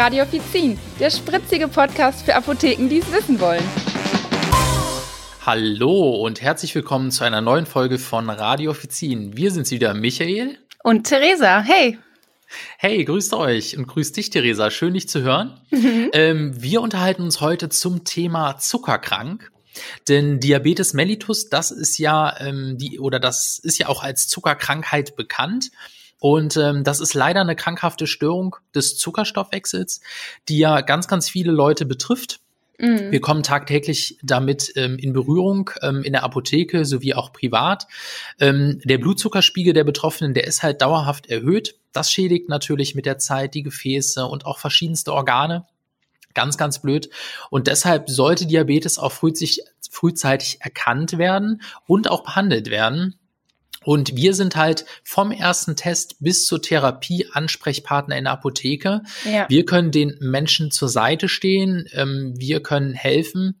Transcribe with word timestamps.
Radio 0.00 0.22
Offizin, 0.22 0.78
der 0.98 1.10
spritzige 1.10 1.68
Podcast 1.68 2.22
für 2.22 2.34
Apotheken, 2.34 2.88
die 2.88 3.00
es 3.00 3.12
wissen 3.12 3.38
wollen. 3.38 3.62
Hallo 5.44 6.24
und 6.24 6.40
herzlich 6.40 6.74
willkommen 6.74 7.10
zu 7.10 7.22
einer 7.22 7.42
neuen 7.42 7.66
Folge 7.66 7.98
von 7.98 8.30
Radio 8.30 8.70
Offizin. 8.70 9.36
Wir 9.36 9.50
sind 9.50 9.70
wieder 9.70 9.92
Michael 9.92 10.56
und 10.82 11.04
Theresa. 11.04 11.60
Hey! 11.60 11.98
Hey, 12.78 13.04
grüßt 13.04 13.34
euch 13.34 13.76
und 13.76 13.88
grüßt 13.88 14.16
dich, 14.16 14.30
Theresa. 14.30 14.70
Schön, 14.70 14.94
dich 14.94 15.06
zu 15.06 15.20
hören. 15.20 15.60
Mhm. 15.70 16.08
Ähm, 16.14 16.62
wir 16.62 16.80
unterhalten 16.80 17.20
uns 17.20 17.42
heute 17.42 17.68
zum 17.68 18.02
Thema 18.04 18.56
Zuckerkrank. 18.56 19.52
Denn 20.08 20.40
Diabetes 20.40 20.94
mellitus, 20.94 21.50
das 21.50 21.70
ist 21.70 21.98
ja 21.98 22.40
ähm, 22.40 22.78
die 22.78 22.98
oder 23.00 23.20
das 23.20 23.58
ist 23.58 23.76
ja 23.76 23.88
auch 23.88 24.02
als 24.02 24.28
Zuckerkrankheit 24.28 25.14
bekannt. 25.14 25.70
Und 26.20 26.56
ähm, 26.58 26.84
das 26.84 27.00
ist 27.00 27.14
leider 27.14 27.40
eine 27.40 27.56
krankhafte 27.56 28.06
Störung 28.06 28.56
des 28.74 28.96
Zuckerstoffwechsels, 28.96 30.00
die 30.48 30.58
ja 30.58 30.82
ganz, 30.82 31.08
ganz 31.08 31.28
viele 31.28 31.50
Leute 31.50 31.86
betrifft. 31.86 32.40
Mhm. 32.78 33.10
Wir 33.10 33.20
kommen 33.20 33.42
tagtäglich 33.42 34.18
damit 34.22 34.72
ähm, 34.76 34.98
in 34.98 35.12
Berührung 35.12 35.70
ähm, 35.82 36.02
in 36.02 36.12
der 36.12 36.22
Apotheke 36.22 36.84
sowie 36.84 37.14
auch 37.14 37.32
privat. 37.32 37.86
Ähm, 38.38 38.80
der 38.84 38.98
Blutzuckerspiegel 38.98 39.72
der 39.72 39.84
Betroffenen, 39.84 40.34
der 40.34 40.46
ist 40.46 40.62
halt 40.62 40.82
dauerhaft 40.82 41.26
erhöht. 41.26 41.76
Das 41.92 42.12
schädigt 42.12 42.48
natürlich 42.48 42.94
mit 42.94 43.06
der 43.06 43.18
Zeit 43.18 43.54
die 43.54 43.62
Gefäße 43.62 44.24
und 44.24 44.46
auch 44.46 44.58
verschiedenste 44.58 45.12
Organe. 45.12 45.66
Ganz, 46.34 46.56
ganz 46.56 46.80
blöd. 46.80 47.10
Und 47.50 47.66
deshalb 47.66 48.08
sollte 48.08 48.46
Diabetes 48.46 48.98
auch 48.98 49.12
frühzeitig, 49.12 49.62
frühzeitig 49.90 50.58
erkannt 50.60 51.18
werden 51.18 51.62
und 51.86 52.08
auch 52.08 52.22
behandelt 52.22 52.70
werden. 52.70 53.16
Und 53.84 54.14
wir 54.14 54.34
sind 54.34 54.56
halt 54.56 54.84
vom 55.04 55.32
ersten 55.32 55.74
Test 55.74 56.16
bis 56.20 56.46
zur 56.46 56.60
Therapie 56.60 57.26
Ansprechpartner 57.32 58.16
in 58.16 58.24
der 58.24 58.34
Apotheke. 58.34 59.02
Ja. 59.24 59.46
Wir 59.48 59.64
können 59.64 59.90
den 59.90 60.16
Menschen 60.20 60.70
zur 60.70 60.88
Seite 60.88 61.28
stehen. 61.28 61.86
Ähm, 61.92 62.34
wir 62.36 62.62
können 62.62 62.92
helfen. 62.92 63.60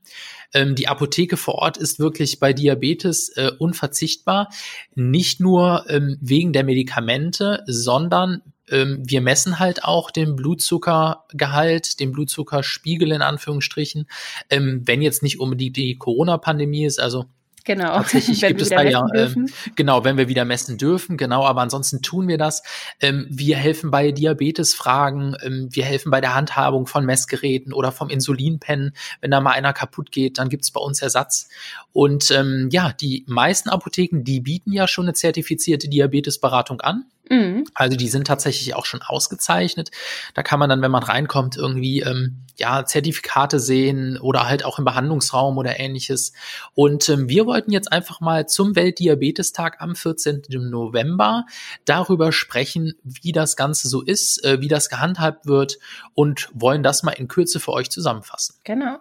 Ähm, 0.52 0.74
die 0.74 0.88
Apotheke 0.88 1.36
vor 1.36 1.54
Ort 1.54 1.78
ist 1.78 1.98
wirklich 1.98 2.38
bei 2.38 2.52
Diabetes 2.52 3.30
äh, 3.36 3.50
unverzichtbar. 3.58 4.50
Nicht 4.94 5.40
nur 5.40 5.86
ähm, 5.88 6.18
wegen 6.20 6.52
der 6.52 6.64
Medikamente, 6.64 7.62
sondern 7.66 8.42
ähm, 8.68 9.02
wir 9.04 9.20
messen 9.20 9.58
halt 9.58 9.84
auch 9.84 10.10
den 10.10 10.36
Blutzuckergehalt, 10.36 11.98
den 11.98 12.12
Blutzuckerspiegel 12.12 13.12
in 13.12 13.22
Anführungsstrichen. 13.22 14.06
Ähm, 14.48 14.82
wenn 14.84 15.02
jetzt 15.02 15.22
nicht 15.22 15.40
unbedingt 15.40 15.76
die 15.76 15.96
Corona-Pandemie 15.96 16.84
ist, 16.84 17.00
also 17.00 17.26
Genau. 17.64 17.96
Tatsächlich 17.98 18.40
gibt 18.46 18.62
es 18.62 18.70
da 18.70 18.82
ja, 18.82 19.06
ähm, 19.14 19.48
genau, 19.76 20.04
wenn 20.04 20.16
wir 20.16 20.28
wieder 20.28 20.44
messen 20.44 20.78
dürfen, 20.78 21.16
genau, 21.16 21.44
aber 21.44 21.60
ansonsten 21.60 22.02
tun 22.02 22.28
wir 22.28 22.38
das. 22.38 22.62
Ähm, 23.00 23.26
wir 23.30 23.56
helfen 23.56 23.90
bei 23.90 24.12
Diabetesfragen, 24.12 25.36
ähm, 25.42 25.68
wir 25.70 25.84
helfen 25.84 26.10
bei 26.10 26.20
der 26.20 26.34
Handhabung 26.34 26.86
von 26.86 27.04
Messgeräten 27.04 27.72
oder 27.72 27.92
vom 27.92 28.08
Insulinpen. 28.08 28.94
Wenn 29.20 29.30
da 29.30 29.40
mal 29.40 29.52
einer 29.52 29.72
kaputt 29.72 30.10
geht, 30.10 30.38
dann 30.38 30.48
gibt 30.48 30.64
es 30.64 30.70
bei 30.70 30.80
uns 30.80 31.02
Ersatz. 31.02 31.48
Und 31.92 32.30
ähm, 32.30 32.68
ja, 32.72 32.92
die 32.92 33.24
meisten 33.26 33.68
Apotheken, 33.68 34.22
die 34.22 34.40
bieten 34.40 34.72
ja 34.72 34.86
schon 34.86 35.06
eine 35.06 35.14
zertifizierte 35.14 35.88
Diabetesberatung 35.88 36.80
an. 36.80 37.04
Mhm. 37.30 37.64
Also 37.74 37.96
die 37.96 38.08
sind 38.08 38.26
tatsächlich 38.26 38.74
auch 38.74 38.84
schon 38.84 39.02
ausgezeichnet. 39.02 39.92
Da 40.34 40.42
kann 40.42 40.58
man 40.58 40.68
dann, 40.68 40.82
wenn 40.82 40.90
man 40.90 41.04
reinkommt, 41.04 41.56
irgendwie 41.56 42.00
ähm, 42.00 42.42
ja 42.56 42.84
Zertifikate 42.84 43.60
sehen 43.60 44.18
oder 44.18 44.48
halt 44.48 44.64
auch 44.64 44.80
im 44.80 44.84
Behandlungsraum 44.84 45.56
oder 45.56 45.78
ähnliches. 45.78 46.32
Und 46.74 47.08
ähm, 47.08 47.28
wir 47.28 47.46
wollten 47.46 47.70
jetzt 47.70 47.92
einfach 47.92 48.20
mal 48.20 48.48
zum 48.48 48.74
Weltdiabetestag 48.74 49.80
am 49.80 49.94
14. 49.94 50.42
November 50.48 51.46
darüber 51.84 52.32
sprechen, 52.32 52.94
wie 53.04 53.30
das 53.30 53.54
Ganze 53.54 53.88
so 53.88 54.02
ist, 54.02 54.44
äh, 54.44 54.60
wie 54.60 54.68
das 54.68 54.88
gehandhabt 54.88 55.46
wird 55.46 55.78
und 56.14 56.48
wollen 56.52 56.82
das 56.82 57.04
mal 57.04 57.12
in 57.12 57.28
Kürze 57.28 57.60
für 57.60 57.72
euch 57.72 57.90
zusammenfassen. 57.90 58.56
Genau. 58.64 58.98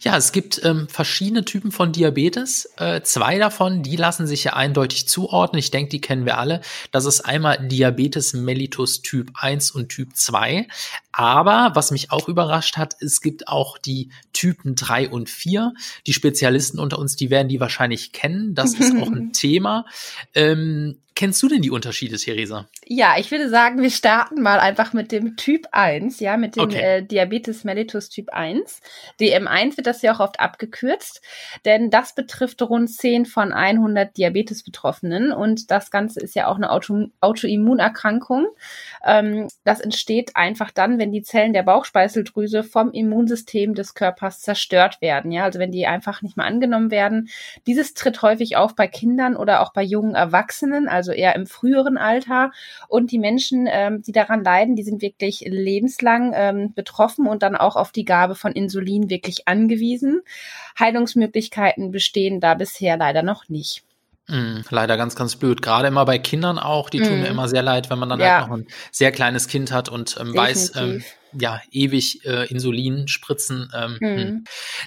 Ja, 0.00 0.16
es 0.16 0.32
gibt 0.32 0.64
ähm, 0.64 0.88
verschiedene 0.88 1.44
Typen 1.44 1.72
von 1.72 1.92
Diabetes. 1.92 2.70
Äh, 2.76 3.02
zwei 3.02 3.38
davon, 3.38 3.82
die 3.82 3.96
lassen 3.96 4.26
sich 4.26 4.44
ja 4.44 4.54
eindeutig 4.54 5.08
zuordnen. 5.08 5.58
Ich 5.58 5.70
denke, 5.70 5.90
die 5.90 6.00
kennen 6.00 6.26
wir 6.26 6.38
alle. 6.38 6.60
Das 6.90 7.04
ist 7.04 7.22
einmal 7.22 7.66
Diabetes 7.68 8.32
mellitus 8.32 9.02
Typ 9.02 9.30
1 9.34 9.70
und 9.70 9.88
Typ 9.88 10.16
2. 10.16 10.66
Aber 11.12 11.72
was 11.74 11.90
mich 11.90 12.10
auch 12.10 12.28
überrascht 12.28 12.76
hat, 12.76 12.96
es 13.00 13.20
gibt 13.20 13.48
auch 13.48 13.78
die 13.78 14.10
Typen 14.32 14.74
3 14.74 15.10
und 15.10 15.28
4. 15.28 15.74
Die 16.06 16.12
Spezialisten 16.12 16.78
unter 16.78 16.98
uns, 16.98 17.16
die 17.16 17.30
werden 17.30 17.48
die 17.48 17.60
wahrscheinlich 17.60 18.12
kennen. 18.12 18.54
Das 18.54 18.74
ist 18.74 18.96
auch 18.96 19.10
ein 19.10 19.32
Thema. 19.32 19.84
Ähm, 20.34 20.98
Kennst 21.14 21.42
du 21.42 21.48
denn 21.48 21.60
die 21.60 21.70
Unterschiede, 21.70 22.16
Theresa? 22.16 22.68
Ja, 22.86 23.16
ich 23.18 23.30
würde 23.30 23.48
sagen, 23.48 23.82
wir 23.82 23.90
starten 23.90 24.40
mal 24.40 24.60
einfach 24.60 24.92
mit 24.92 25.12
dem 25.12 25.36
Typ 25.36 25.66
1, 25.72 26.20
ja, 26.20 26.36
mit 26.36 26.56
dem 26.56 26.62
okay. 26.62 26.80
äh, 26.80 27.02
Diabetes 27.02 27.64
mellitus 27.64 28.08
Typ 28.08 28.30
1. 28.32 28.80
DM1 29.20 29.76
wird 29.76 29.86
das 29.86 30.00
ja 30.02 30.14
auch 30.14 30.20
oft 30.20 30.40
abgekürzt, 30.40 31.20
denn 31.64 31.90
das 31.90 32.14
betrifft 32.14 32.62
rund 32.62 32.90
10 32.90 33.26
von 33.26 33.52
100 33.52 34.16
Diabetes-Betroffenen 34.16 35.32
und 35.32 35.70
das 35.70 35.90
Ganze 35.90 36.20
ist 36.20 36.34
ja 36.34 36.46
auch 36.46 36.56
eine 36.56 36.70
Auto 36.70 37.08
Autoimmunerkrankung. 37.20 38.46
Ähm, 39.04 39.48
das 39.64 39.80
entsteht 39.80 40.36
einfach 40.36 40.70
dann, 40.70 40.98
wenn 40.98 41.12
die 41.12 41.22
Zellen 41.22 41.52
der 41.52 41.62
Bauchspeicheldrüse 41.62 42.62
vom 42.62 42.90
Immunsystem 42.90 43.74
des 43.74 43.94
Körpers 43.94 44.40
zerstört 44.40 45.00
werden, 45.00 45.30
ja, 45.30 45.44
also 45.44 45.58
wenn 45.58 45.72
die 45.72 45.86
einfach 45.86 46.22
nicht 46.22 46.36
mehr 46.36 46.46
angenommen 46.46 46.90
werden. 46.90 47.28
Dieses 47.66 47.94
tritt 47.94 48.22
häufig 48.22 48.56
auf 48.56 48.74
bei 48.74 48.86
Kindern 48.86 49.36
oder 49.36 49.60
auch 49.60 49.72
bei 49.72 49.82
jungen 49.82 50.14
Erwachsenen, 50.14 50.88
also 50.88 51.01
also 51.02 51.12
eher 51.12 51.34
im 51.34 51.46
früheren 51.46 51.98
Alter. 51.98 52.52
Und 52.88 53.10
die 53.10 53.18
Menschen, 53.18 53.68
ähm, 53.68 54.02
die 54.02 54.12
daran 54.12 54.44
leiden, 54.44 54.76
die 54.76 54.84
sind 54.84 55.02
wirklich 55.02 55.40
lebenslang 55.44 56.32
ähm, 56.34 56.72
betroffen 56.74 57.26
und 57.26 57.42
dann 57.42 57.56
auch 57.56 57.74
auf 57.74 57.90
die 57.90 58.04
Gabe 58.04 58.36
von 58.36 58.52
Insulin 58.52 59.10
wirklich 59.10 59.48
angewiesen. 59.48 60.22
Heilungsmöglichkeiten 60.78 61.90
bestehen 61.90 62.38
da 62.38 62.54
bisher 62.54 62.96
leider 62.96 63.22
noch 63.22 63.48
nicht. 63.48 63.84
Mm, 64.32 64.62
leider 64.70 64.96
ganz, 64.96 65.14
ganz 65.14 65.36
blöd. 65.36 65.60
Gerade 65.60 65.88
immer 65.88 66.06
bei 66.06 66.18
Kindern 66.18 66.58
auch. 66.58 66.88
Die 66.88 67.00
tun 67.00 67.18
mm. 67.18 67.20
mir 67.20 67.28
immer 67.28 67.48
sehr 67.48 67.62
leid, 67.62 67.90
wenn 67.90 67.98
man 67.98 68.08
dann 68.08 68.18
ja. 68.18 68.40
halt 68.40 68.48
noch 68.48 68.56
ein 68.56 68.66
sehr 68.90 69.12
kleines 69.12 69.46
Kind 69.46 69.72
hat 69.72 69.90
und 69.90 70.16
ähm, 70.18 70.34
weiß, 70.34 70.72
ähm, 70.76 71.04
ja, 71.38 71.60
ewig 71.70 72.24
äh, 72.24 72.46
Insulin 72.48 73.08
spritzen. 73.08 73.70
Ähm, 73.74 73.98
mhm. 74.00 74.44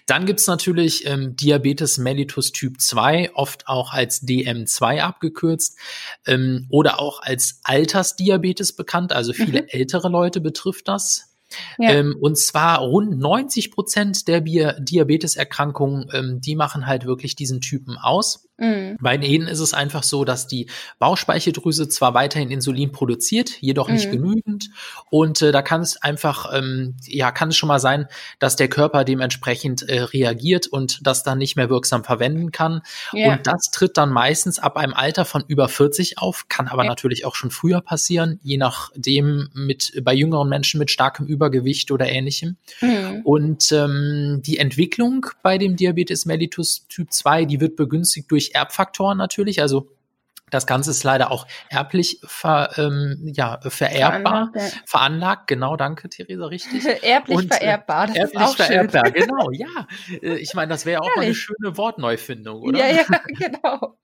Dann 0.08 0.26
gibt's 0.26 0.48
natürlich 0.48 1.06
ähm, 1.06 1.36
Diabetes 1.36 1.98
mellitus 1.98 2.52
Typ 2.52 2.82
2, 2.82 3.32
oft 3.36 3.68
auch 3.68 3.94
als 3.94 4.24
DM2 4.24 5.02
abgekürzt 5.02 5.78
ähm, 6.26 6.66
oder 6.70 7.00
auch 7.00 7.22
als 7.22 7.60
Altersdiabetes 7.64 8.76
bekannt. 8.76 9.14
Also 9.14 9.34
viele 9.34 9.62
mhm. 9.64 9.68
ältere 9.70 10.10
Leute 10.10 10.42
betrifft 10.42 10.88
das. 10.88 11.36
Ja. 11.78 11.92
Ähm, 11.92 12.16
und 12.20 12.38
zwar 12.38 12.80
rund 12.80 13.20
90 13.20 13.72
Prozent 13.72 14.28
der 14.28 14.42
Diabeteserkrankungen, 14.42 16.10
ähm, 16.14 16.42
die 16.42 16.56
machen 16.56 16.88
halt 16.88 17.06
wirklich 17.06 17.36
diesen 17.36 17.62
Typen 17.62 17.98
aus. 17.98 18.45
Mhm. 18.58 18.98
Bei 19.02 19.18
denen 19.18 19.48
ist 19.48 19.60
es 19.60 19.74
einfach 19.74 20.04
so, 20.04 20.24
dass 20.24 20.48
die 20.48 20.68
Bauchspeicheldrüse 21.00 21.90
zwar 21.90 22.14
weiterhin 22.14 22.50
Insulin 22.50 22.92
produziert, 22.92 23.62
jedoch 23.62 23.90
nicht 23.90 24.08
mhm. 24.08 24.12
genügend. 24.12 24.70
Und 25.10 25.42
äh, 25.42 25.52
da 25.52 25.62
kann 25.62 25.82
es 25.82 26.02
einfach, 26.02 26.54
ähm, 26.54 26.96
ja, 27.06 27.32
kann 27.32 27.50
es 27.50 27.58
schon 27.58 27.68
mal 27.68 27.80
sein, 27.80 28.08
dass 28.40 28.56
der 28.56 28.70
Körper 28.70 29.04
dementsprechend 29.04 29.84
äh, 29.90 30.02
reagiert 30.04 30.68
und 30.68 31.06
das 31.06 31.24
dann 31.24 31.38
nicht 31.38 31.58
mehr 31.58 31.70
wirksam 31.70 32.04
verwenden 32.04 32.52
kann. 32.52 32.82
Ja. 33.12 33.34
Und 33.34 33.46
das 33.46 33.72
tritt 33.72 33.98
dann 33.98 34.10
meistens 34.10 34.60
ab 34.60 34.78
einem 34.78 34.94
Alter 34.94 35.26
von 35.26 35.44
über 35.48 35.68
40 35.68 36.18
auf, 36.20 36.48
kann 36.48 36.68
aber 36.68 36.84
ja. 36.84 36.90
natürlich 36.90 37.26
auch 37.26 37.36
schon 37.36 37.52
früher 37.52 37.82
passieren, 37.82 38.40
je 38.42 38.58
nachdem 38.58 39.50
mit 39.54 39.92
bei 40.04 40.14
jüngeren 40.14 40.48
Menschen 40.48 40.80
mit 40.80 40.92
starkem 40.92 41.26
Übergewicht 41.26 41.92
oder 41.92 42.08
ähnlichem. 42.08 42.56
Mhm. 42.80 43.22
Und 43.24 43.72
ähm, 43.74 44.42
die 44.46 44.60
Entwicklung 44.60 45.26
bei 45.44 45.58
dem 45.58 45.76
Diabetes 45.76 46.26
mellitus 46.26 46.88
Typ 46.88 47.12
2, 47.12 47.46
die 47.46 47.60
wird 47.60 47.76
begünstigt 47.76 48.32
durch 48.32 48.45
durch 48.46 48.56
Erbfaktoren 48.56 49.18
natürlich. 49.18 49.62
Also 49.62 49.90
das 50.52 50.68
Ganze 50.68 50.92
ist 50.92 51.04
leider 51.04 51.32
auch 51.32 51.48
erblich 51.70 52.20
ver, 52.24 52.70
ähm, 52.78 53.32
ja, 53.34 53.60
vererbbar, 53.62 54.52
veranlagt, 54.52 54.56
ja. 54.56 54.82
veranlagt. 54.86 55.48
Genau, 55.48 55.76
danke, 55.76 56.08
Theresa, 56.08 56.46
richtig. 56.46 56.86
erblich 57.04 57.38
Und, 57.38 57.52
äh, 57.52 57.58
vererbbar, 57.58 58.08
das 58.08 58.16
erblich 58.16 58.42
ist 58.42 58.48
auch 58.48 58.56
vererbbar, 58.56 59.04
schön. 59.08 59.14
genau, 59.28 59.52
ja. 59.52 59.88
Äh, 60.22 60.36
ich 60.36 60.54
meine, 60.54 60.70
das 60.70 60.86
wäre 60.86 61.02
auch 61.02 61.06
Ehrlich? 61.08 61.18
mal 61.18 61.26
eine 61.26 61.36
schöne 61.36 61.78
Wortneufindung, 61.78 62.62
oder? 62.62 62.78
Ja, 62.78 62.96
ja, 62.96 63.04
genau. 63.28 63.98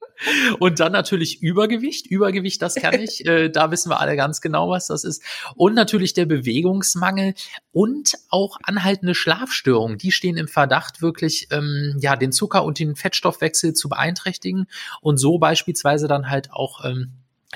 Und 0.59 0.79
dann 0.79 0.91
natürlich 0.91 1.41
Übergewicht. 1.41 2.07
Übergewicht, 2.07 2.61
das 2.61 2.75
kann 2.75 2.99
ich. 2.99 3.21
Äh, 3.31 3.49
da 3.49 3.69
wissen 3.71 3.89
wir 3.91 3.99
alle 3.99 4.15
ganz 4.15 4.41
genau, 4.41 4.69
was 4.69 4.87
das 4.87 5.03
ist. 5.03 5.21
Und 5.55 5.75
natürlich 5.75 6.13
der 6.13 6.25
Bewegungsmangel 6.25 7.35
und 7.71 8.13
auch 8.29 8.57
anhaltende 8.63 9.13
Schlafstörungen. 9.13 9.97
Die 9.97 10.11
stehen 10.11 10.37
im 10.37 10.47
Verdacht, 10.47 11.01
wirklich 11.01 11.47
ähm, 11.51 11.97
ja 11.99 12.15
den 12.15 12.31
Zucker 12.31 12.63
und 12.65 12.79
den 12.79 12.95
Fettstoffwechsel 12.95 13.73
zu 13.73 13.89
beeinträchtigen 13.89 14.65
und 15.01 15.17
so 15.17 15.37
beispielsweise 15.37 16.07
dann 16.07 16.29
halt 16.29 16.51
auch 16.51 16.83
ähm, 16.83 17.11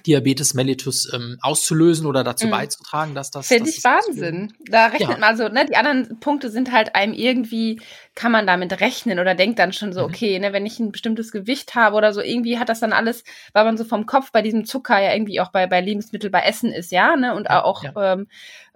Diabetes 0.06 0.54
mellitus 0.54 1.12
ähm, 1.14 1.38
auszulösen 1.42 2.06
oder 2.06 2.24
dazu 2.24 2.48
mhm. 2.48 2.52
beizutragen, 2.52 3.16
dass 3.16 3.32
das. 3.32 3.48
Finde 3.48 3.70
ich 3.70 3.84
Wahnsinn. 3.84 4.54
Da 4.70 4.88
rechnet 4.88 5.10
ja. 5.10 5.18
man 5.18 5.24
also, 5.24 5.48
ne, 5.48 5.66
die 5.66 5.78
anderen 5.78 6.20
Punkte 6.20 6.50
sind 6.50 6.72
halt 6.72 6.96
einem 6.96 7.14
irgendwie 7.14 7.82
kann 8.16 8.32
man 8.32 8.48
damit 8.48 8.80
rechnen 8.80 9.20
oder 9.20 9.36
denkt 9.36 9.60
dann 9.60 9.74
schon 9.74 9.94
so, 9.94 10.02
mhm. 10.02 10.06
okay, 10.06 10.40
ne, 10.40 10.54
wenn 10.54 10.66
ich 10.66 10.80
ein 10.80 10.92
bestimmtes 10.92 11.32
Gewicht 11.32 11.76
habe 11.76 11.96
oder 11.96 12.14
so, 12.14 12.22
irgendwie 12.22 12.58
hat 12.58 12.70
das 12.70 12.80
dann 12.80 12.94
alles, 12.94 13.24
weil 13.54 13.66
man 13.66 13.78
so 13.78 13.84
vom 13.84 14.06
Kopf 14.06 14.32
bei 14.32 14.42
diesem 14.42 14.66
Zucker 14.66 15.00
ja 15.02 15.14
irgendwie 15.14 15.42
auch 15.42 15.52
bei, 15.52 15.68
bei 15.68 15.82
Lebensmitteln, 15.82 16.32
bei 16.32 16.42
Essen 16.42 16.72
ist, 16.72 16.92
ja, 16.92 17.16
ne, 17.16 17.36
und 17.36 17.50
auch 17.50 17.84
ja. 17.84 18.14
ähm, 18.14 18.28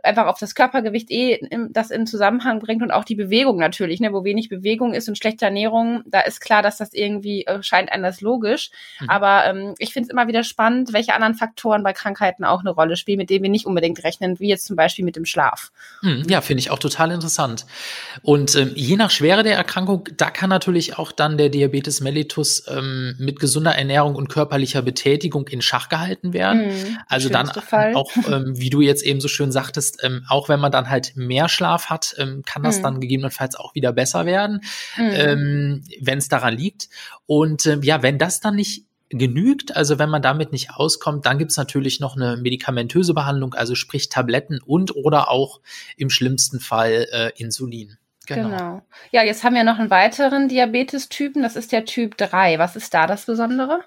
einfach 0.03 0.27
auf 0.27 0.39
das 0.39 0.56
Körpergewicht 0.56 1.12
eh 1.12 1.36
im, 1.36 1.71
das 1.74 1.91
in 1.91 2.07
Zusammenhang 2.07 2.59
bringt 2.59 2.81
und 2.81 2.91
auch 2.91 3.03
die 3.03 3.15
Bewegung 3.15 3.57
natürlich, 3.57 4.00
ne, 4.00 4.13
wo 4.13 4.24
wenig 4.24 4.50
Bewegung 4.50 4.94
ist 4.94 5.07
und 5.07 5.18
schlechte 5.18 5.45
Ernährung, 5.45 6.03
da 6.06 6.21
ist 6.21 6.41
klar, 6.41 6.62
dass 6.62 6.77
das 6.77 6.94
irgendwie 6.94 7.45
äh, 7.45 7.62
scheint 7.63 7.91
anders 7.91 8.21
logisch. 8.21 8.71
Mhm. 9.00 9.09
Aber 9.09 9.45
ähm, 9.45 9.75
ich 9.77 9.94
finde 9.94 10.07
es 10.07 10.12
immer 10.12 10.27
wieder 10.27 10.44
spannend, 10.44 10.94
welche 10.94 11.13
anderen 11.13 11.36
Faktoren 11.36 11.83
bei 11.83 11.94
Krankheiten 11.94 12.44
auch 12.44 12.62
eine 12.62 12.71
Rolle 12.71 12.95
spielen, 12.95 13.18
mit 13.18 13.30
denen 13.30 13.44
wir 13.44 13.50
nicht 13.50 13.65
unbedingt 13.65 14.03
rechnen, 14.03 14.39
wie 14.39 14.50
jetzt 14.50 14.65
zum 14.65 14.75
Beispiel 14.75 15.06
mit 15.06 15.15
dem 15.15 15.25
Schlaf. 15.25 15.71
Mhm, 16.01 16.25
ja, 16.27 16.41
finde 16.41 16.62
ich 16.62 16.71
auch 16.71 16.80
total 16.80 17.12
interessant. 17.12 17.65
Und 18.21 18.56
ähm, 18.56 18.71
je 18.75 18.95
nach 18.95 19.12
Schwere 19.29 19.43
der 19.43 19.57
Erkrankung, 19.57 20.09
da 20.17 20.31
kann 20.31 20.49
natürlich 20.49 20.97
auch 20.97 21.11
dann 21.11 21.37
der 21.37 21.49
Diabetes 21.49 22.01
mellitus 22.01 22.63
ähm, 22.67 23.13
mit 23.19 23.39
gesunder 23.39 23.75
Ernährung 23.75 24.15
und 24.15 24.27
körperlicher 24.27 24.81
Betätigung 24.81 25.47
in 25.49 25.61
Schach 25.61 25.87
gehalten 25.87 26.33
werden. 26.33 26.69
Mhm, 26.69 26.97
also 27.05 27.29
dann 27.29 27.45
Fall. 27.45 27.93
auch, 27.93 28.11
ähm, 28.27 28.53
wie 28.57 28.71
du 28.71 28.81
jetzt 28.81 29.03
eben 29.03 29.21
so 29.21 29.27
schön 29.27 29.51
sagtest, 29.51 29.99
ähm, 30.01 30.25
auch 30.29 30.49
wenn 30.49 30.59
man 30.59 30.71
dann 30.71 30.89
halt 30.89 31.15
mehr 31.15 31.47
Schlaf 31.47 31.91
hat, 31.91 32.15
ähm, 32.17 32.41
kann 32.43 32.63
das 32.63 32.79
mhm. 32.79 32.83
dann 32.83 33.01
gegebenenfalls 33.01 33.55
auch 33.55 33.75
wieder 33.75 33.93
besser 33.93 34.25
werden, 34.25 34.61
mhm. 34.97 35.11
ähm, 35.13 35.83
wenn 36.01 36.17
es 36.17 36.27
daran 36.27 36.57
liegt. 36.57 36.89
Und 37.27 37.67
ähm, 37.67 37.83
ja, 37.83 38.01
wenn 38.01 38.17
das 38.17 38.39
dann 38.39 38.55
nicht 38.55 38.85
genügt, 39.09 39.75
also 39.75 39.99
wenn 39.99 40.09
man 40.09 40.23
damit 40.23 40.53
nicht 40.53 40.71
auskommt, 40.71 41.27
dann 41.27 41.37
gibt's 41.37 41.57
natürlich 41.57 41.99
noch 41.99 42.15
eine 42.15 42.35
medikamentöse 42.35 43.13
Behandlung, 43.13 43.53
also 43.53 43.75
sprich 43.75 44.09
Tabletten 44.09 44.59
und 44.65 44.95
oder 44.95 45.29
auch 45.29 45.61
im 45.97 46.09
schlimmsten 46.09 46.59
Fall 46.59 47.07
äh, 47.11 47.31
Insulin. 47.35 47.99
Genau. 48.35 48.49
genau. 48.49 48.81
Ja, 49.11 49.23
jetzt 49.23 49.43
haben 49.43 49.55
wir 49.55 49.63
noch 49.63 49.79
einen 49.79 49.89
weiteren 49.89 50.47
Diabetes-Typen, 50.47 51.41
das 51.41 51.55
ist 51.55 51.71
der 51.71 51.85
Typ 51.85 52.17
3. 52.17 52.59
Was 52.59 52.75
ist 52.75 52.93
da 52.93 53.07
das 53.07 53.25
Besondere? 53.25 53.81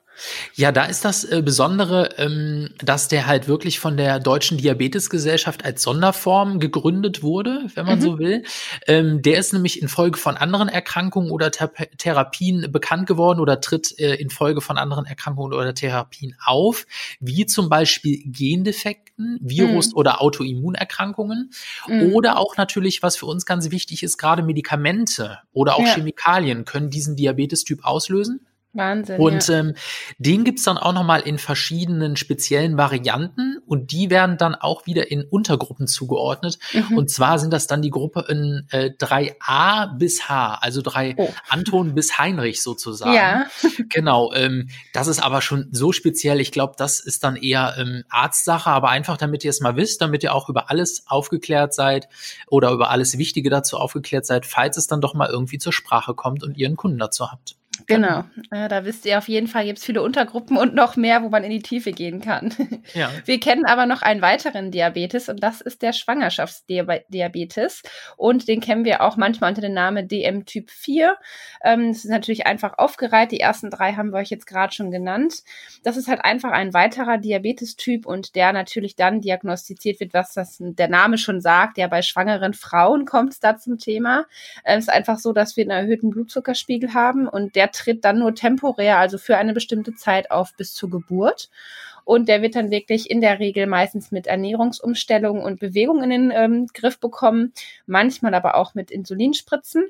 Ja, 0.55 0.73
da 0.73 0.85
ist 0.85 1.05
das 1.05 1.25
äh, 1.25 1.43
Besondere, 1.43 2.11
ähm, 2.19 2.71
dass 2.79 3.09
der 3.09 3.27
halt 3.27 3.49
wirklich 3.49 3.79
von 3.79 3.97
der 3.97 4.21
Deutschen 4.21 4.59
Diabetesgesellschaft 4.59 5.65
als 5.65 5.83
Sonderform 5.83 6.61
gegründet 6.61 7.23
wurde, 7.23 7.65
wenn 7.75 7.87
man 7.87 7.99
mhm. 7.99 8.03
so 8.03 8.19
will. 8.19 8.45
Ähm, 8.87 9.23
der 9.23 9.39
ist 9.39 9.53
nämlich 9.53 9.81
infolge 9.81 10.19
von 10.19 10.37
anderen 10.37 10.69
Erkrankungen 10.69 11.31
oder 11.31 11.51
Thera 11.51 11.73
Therapien 11.97 12.71
bekannt 12.71 13.07
geworden 13.07 13.41
oder 13.41 13.61
tritt 13.61 13.99
äh, 13.99 14.15
infolge 14.15 14.61
von 14.61 14.77
anderen 14.77 15.07
Erkrankungen 15.07 15.55
oder 15.55 15.75
Therapien 15.75 16.37
auf, 16.45 16.87
wie 17.21 17.47
zum 17.47 17.69
Beispiel 17.69 18.23
Gendefekten, 18.27 19.39
Virus- 19.41 19.93
mhm. 19.93 19.97
oder 19.97 20.21
Autoimmunerkrankungen 20.21 21.51
mhm. 21.89 22.13
oder 22.13 22.39
auch 22.39 22.57
natürlich, 22.57 23.03
was 23.03 23.17
für 23.17 23.27
uns 23.27 23.47
ganz 23.47 23.71
wichtig 23.71 24.03
ist, 24.03 24.19
gerade 24.19 24.32
Medikamente 24.41 25.41
oder 25.53 25.77
auch 25.77 25.85
ja. 25.85 25.95
Chemikalien 25.95 26.65
können 26.65 26.89
diesen 26.89 27.17
Diabetes-Typ 27.17 27.85
auslösen. 27.85 28.47
Wahnsinn. 28.75 29.21
Und 29.21 29.49
ja. 29.49 29.59
ähm, 29.59 29.75
den 30.19 30.45
gibt's 30.45 30.63
dann 30.63 30.79
auch 30.79 30.95
nochmal 30.95 31.21
in 31.21 31.39
verschiedenen 31.39 32.17
speziellen 32.17 32.79
Varianten 32.79 33.59
und 33.67 33.93
die 33.93 34.09
werden 34.09 34.39
dann 34.39 34.55
auch 34.55 34.87
wieder 34.87 35.11
in 35.11 35.23
Untergruppen 35.23 35.87
zugeordnet. 35.87 36.59
Mhm. 36.73 36.97
Und 36.97 37.11
zwar 37.11 37.39
sind 37.39 37.53
das 37.53 37.67
dann 37.67 37.83
die 37.83 37.91
Gruppe 37.91 38.25
in 38.29 38.67
äh, 38.71 38.91
3a 38.99 39.99
bis 39.99 40.29
H, 40.29 40.59
also 40.61 40.81
drei 40.81 41.15
oh. 41.19 41.29
Anton 41.51 41.95
bis 41.95 42.19
Heinrich 42.19 42.63
sozusagen. 42.63 43.13
Ja. 43.13 43.47
genau. 43.91 44.33
Ähm, 44.33 44.69
das 44.95 45.07
ist 45.07 45.23
aber 45.23 45.43
schon 45.43 45.69
so 45.71 45.93
speziell. 45.93 46.41
Ich 46.41 46.51
glaube, 46.51 46.75
das 46.79 47.01
ist 47.01 47.25
dann 47.25 47.37
eher 47.37 47.75
ähm, 47.79 48.05
Arztsache, 48.09 48.71
aber 48.71 48.89
einfach, 48.89 49.19
damit 49.19 49.45
ihr 49.45 49.51
es 49.51 49.61
mal 49.61 49.77
wisst, 49.77 50.01
damit 50.01 50.23
ihr 50.23 50.35
auch 50.35 50.49
über 50.49 50.71
alles 50.71 51.05
aufgeklärt 51.07 51.75
seid 51.75 52.09
oder 52.47 52.71
über 52.71 52.91
alles 52.91 53.19
Wichtige 53.19 53.51
dazu 53.51 53.77
aufgeklärt 53.77 54.25
seid, 54.25 54.47
falls 54.47 54.79
es 54.79 54.87
dann 54.87 55.03
doch 55.03 55.13
mal 55.13 55.29
irgendwie 55.29 55.59
zur 55.59 55.75
Sprache 55.75 56.15
kommt 56.15 56.43
und 56.43 56.57
ihr 56.57 56.67
einen 56.67 56.77
Kunden 56.77 56.99
dazu 56.99 57.31
habt. 57.31 57.57
Genau, 57.87 58.25
äh, 58.51 58.69
da 58.69 58.85
wisst 58.85 59.07
ihr 59.07 59.19
auf 59.19 59.29
jeden 59.29 59.47
Fall, 59.47 59.65
gibt 59.65 59.79
es 59.79 59.85
viele 59.85 60.03
Untergruppen 60.03 60.57
und 60.57 60.75
noch 60.75 60.97
mehr, 60.97 61.23
wo 61.23 61.29
man 61.29 61.45
in 61.45 61.51
die 61.51 61.63
Tiefe 61.63 61.93
gehen 61.93 62.21
kann. 62.21 62.55
Ja. 62.95 63.11
Wir 63.25 63.39
kennen 63.41 63.65
aber 63.65 63.87
noch 63.87 64.03
einen 64.03 64.23
weiteren 64.23 64.71
Diabetes 64.71 65.29
und 65.29 65.43
das 65.43 65.61
ist 65.61 65.83
der 65.83 65.93
Schwangerschaftsdiabetes 65.93 67.83
und 68.17 68.49
den 68.49 68.61
kennen 68.61 68.85
wir 68.85 69.03
auch 69.03 69.17
manchmal 69.17 69.51
unter 69.51 69.63
dem 69.63 69.73
Namen 69.73 70.09
DM 70.09 70.45
Typ 70.45 70.71
4. 70.71 71.17
Ähm, 71.65 71.89
das 71.89 72.05
ist 72.05 72.11
natürlich 72.11 72.47
einfach 72.47 72.77
aufgereiht, 72.79 73.31
die 73.31 73.41
ersten 73.41 73.71
drei 73.71 73.93
haben 73.93 74.11
wir 74.11 74.19
euch 74.19 74.31
jetzt 74.31 74.47
gerade 74.47 74.75
schon 74.75 74.91
genannt. 74.91 75.43
Das 75.85 75.97
ist 75.97 76.09
halt 76.09 76.25
einfach 76.25 76.51
ein 76.51 76.75
weiterer 76.75 77.19
Diabetestyp 77.19 78.05
und 78.05 78.35
der 78.35 78.53
natürlich 78.53 78.97
dann 78.97 79.21
diagnostiziert 79.21 80.01
wird, 80.01 80.13
was 80.13 80.35
das 80.35 80.57
der 80.61 80.89
Name 80.89 81.19
schon 81.19 81.41
sagt, 81.41 81.79
ja 81.79 81.87
bei 81.87 82.03
schwangeren 82.03 82.53
Frauen 82.53 83.07
kommt 83.07 83.33
es 83.33 83.41
da 83.41 83.57
zum 83.57 83.79
Thema. 83.79 84.27
Es 84.65 84.85
ist 84.85 84.91
einfach 84.91 85.19
so, 85.19 85.33
dass 85.33 85.57
wir 85.57 85.65
einen 85.65 85.71
erhöhten 85.71 86.11
Blutzuckerspiegel 86.11 86.95
haben 86.95 87.29
und 87.29 87.55
der 87.55 87.62
tritt 87.71 88.05
dann 88.05 88.19
nur 88.19 88.35
temporär, 88.35 88.99
also 88.99 89.19
für 89.19 89.37
eine 89.37 89.53
bestimmte 89.53 89.95
Zeit 89.95 90.31
auf 90.31 90.55
bis 90.57 90.75
zur 90.75 90.91
Geburt. 90.91 91.51
Und 92.05 92.29
der 92.29 92.43
wird 92.43 92.57
dann 92.57 92.71
wirklich 92.71 93.11
in 93.11 93.21
der 93.21 93.39
Regel 93.39 93.67
meistens 93.67 94.11
mit 94.11 94.27
Ernährungsumstellungen 94.27 95.43
und 95.43 95.61
Bewegung 95.61 96.03
in 96.03 96.11
den 96.11 96.33
ähm, 96.35 96.67
Griff 96.75 96.99
bekommen, 96.99 97.53
manchmal 97.87 98.35
aber 98.35 98.57
auch 98.57 98.75
mit 98.75 98.91
Insulinspritzen. 98.91 99.85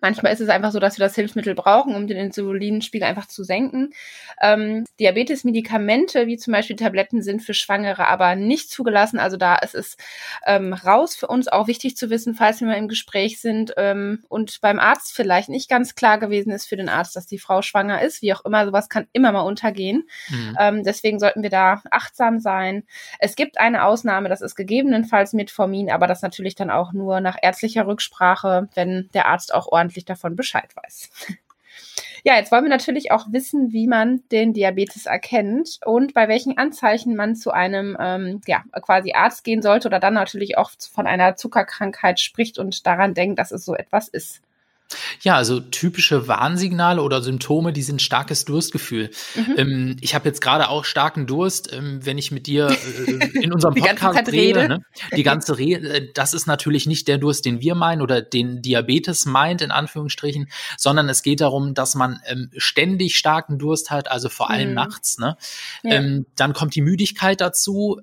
Manchmal 0.00 0.32
ist 0.32 0.40
es 0.40 0.48
einfach 0.48 0.70
so, 0.70 0.80
dass 0.80 0.98
wir 0.98 1.06
das 1.06 1.14
Hilfsmittel 1.14 1.54
brauchen, 1.54 1.94
um 1.94 2.06
den 2.06 2.18
Insulinspiegel 2.18 3.08
einfach 3.08 3.26
zu 3.26 3.42
senken. 3.42 3.94
Ähm, 4.40 4.84
Diabetes-Medikamente, 5.00 6.26
wie 6.26 6.36
zum 6.36 6.52
Beispiel 6.52 6.76
Tabletten, 6.76 7.22
sind 7.22 7.42
für 7.42 7.54
Schwangere 7.54 8.06
aber 8.06 8.34
nicht 8.34 8.70
zugelassen. 8.70 9.18
Also 9.18 9.36
da 9.36 9.56
ist 9.56 9.74
es 9.74 9.96
ähm, 10.46 10.74
raus 10.74 11.16
für 11.16 11.28
uns 11.28 11.48
auch 11.48 11.68
wichtig 11.68 11.96
zu 11.96 12.10
wissen, 12.10 12.34
falls 12.34 12.60
wir 12.60 12.68
mal 12.68 12.76
im 12.76 12.88
Gespräch 12.88 13.40
sind 13.40 13.72
ähm, 13.78 14.24
und 14.28 14.60
beim 14.60 14.78
Arzt 14.78 15.14
vielleicht 15.14 15.48
nicht 15.48 15.70
ganz 15.70 15.94
klar 15.94 16.18
gewesen 16.18 16.50
ist 16.50 16.66
für 16.66 16.76
den 16.76 16.90
Arzt, 16.90 17.16
dass 17.16 17.26
die 17.26 17.38
Frau 17.38 17.62
schwanger 17.62 18.02
ist. 18.02 18.20
Wie 18.20 18.34
auch 18.34 18.44
immer, 18.44 18.66
sowas 18.66 18.90
kann 18.90 19.06
immer 19.12 19.32
mal 19.32 19.40
untergehen. 19.40 20.06
Mhm. 20.28 20.56
Ähm, 20.60 20.82
deswegen 20.84 21.18
sollten 21.18 21.42
wir 21.42 21.50
da 21.50 21.82
achtsam 21.90 22.40
sein. 22.40 22.84
Es 23.20 23.36
gibt 23.36 23.58
eine 23.58 23.84
Ausnahme, 23.84 24.28
das 24.28 24.42
ist 24.42 24.54
gegebenenfalls 24.54 25.32
Metformin, 25.32 25.90
aber 25.90 26.06
das 26.06 26.20
natürlich 26.20 26.54
dann 26.56 26.70
auch 26.70 26.92
nur 26.92 27.20
nach 27.20 27.36
ärztlicher 27.40 27.86
Rücksprache, 27.86 28.68
wenn 28.74 29.08
der 29.14 29.26
Arzt 29.26 29.54
auch 29.54 29.68
ordentlich 29.68 29.93
ordentlich 29.94 30.04
davon 30.04 30.36
Bescheid 30.36 30.74
weiß. 30.74 31.10
Ja, 32.22 32.36
jetzt 32.36 32.50
wollen 32.52 32.64
wir 32.64 32.70
natürlich 32.70 33.10
auch 33.10 33.26
wissen, 33.32 33.72
wie 33.72 33.86
man 33.86 34.22
den 34.30 34.52
Diabetes 34.54 35.06
erkennt 35.06 35.80
und 35.84 36.14
bei 36.14 36.28
welchen 36.28 36.56
Anzeichen 36.56 37.16
man 37.16 37.34
zu 37.34 37.50
einem 37.50 37.96
ähm, 38.00 38.40
ja, 38.46 38.62
quasi 38.80 39.12
Arzt 39.12 39.44
gehen 39.44 39.60
sollte 39.60 39.88
oder 39.88 40.00
dann 40.00 40.14
natürlich 40.14 40.56
auch 40.56 40.70
von 40.92 41.06
einer 41.06 41.36
Zuckerkrankheit 41.36 42.20
spricht 42.20 42.58
und 42.58 42.86
daran 42.86 43.12
denkt, 43.12 43.38
dass 43.38 43.50
es 43.50 43.64
so 43.64 43.74
etwas 43.74 44.08
ist. 44.08 44.40
Ja, 45.22 45.36
also 45.36 45.60
typische 45.60 46.28
Warnsignale 46.28 47.02
oder 47.02 47.22
Symptome, 47.22 47.72
die 47.72 47.82
sind 47.82 48.02
starkes 48.02 48.44
Durstgefühl. 48.44 49.10
Mhm. 49.34 49.54
Ähm, 49.56 49.96
ich 50.00 50.14
habe 50.14 50.28
jetzt 50.28 50.40
gerade 50.40 50.68
auch 50.68 50.84
starken 50.84 51.26
Durst, 51.26 51.72
ähm, 51.72 52.00
wenn 52.04 52.18
ich 52.18 52.30
mit 52.30 52.46
dir 52.46 52.68
äh, 52.68 53.38
in 53.38 53.52
unserem 53.54 53.74
Podcast 53.74 54.30
rede. 54.30 54.68
Ne? 54.68 54.84
Die 55.16 55.22
ganze 55.22 55.58
Rede, 55.58 55.88
äh, 55.88 56.12
das 56.12 56.34
ist 56.34 56.46
natürlich 56.46 56.86
nicht 56.86 57.08
der 57.08 57.18
Durst, 57.18 57.44
den 57.44 57.60
wir 57.60 57.74
meinen 57.74 58.02
oder 58.02 58.22
den 58.22 58.62
Diabetes 58.62 59.26
meint, 59.26 59.62
in 59.62 59.70
Anführungsstrichen, 59.70 60.48
sondern 60.76 61.08
es 61.08 61.22
geht 61.22 61.40
darum, 61.40 61.74
dass 61.74 61.94
man 61.94 62.20
ähm, 62.26 62.50
ständig 62.56 63.16
starken 63.16 63.58
Durst 63.58 63.90
hat, 63.90 64.10
also 64.10 64.28
vor 64.28 64.50
allem 64.50 64.70
mhm. 64.70 64.74
nachts. 64.74 65.18
Ne? 65.18 65.36
Ja. 65.82 66.02
Dann 66.36 66.52
kommt 66.52 66.74
die 66.74 66.82
Müdigkeit 66.82 67.40
dazu. 67.40 68.00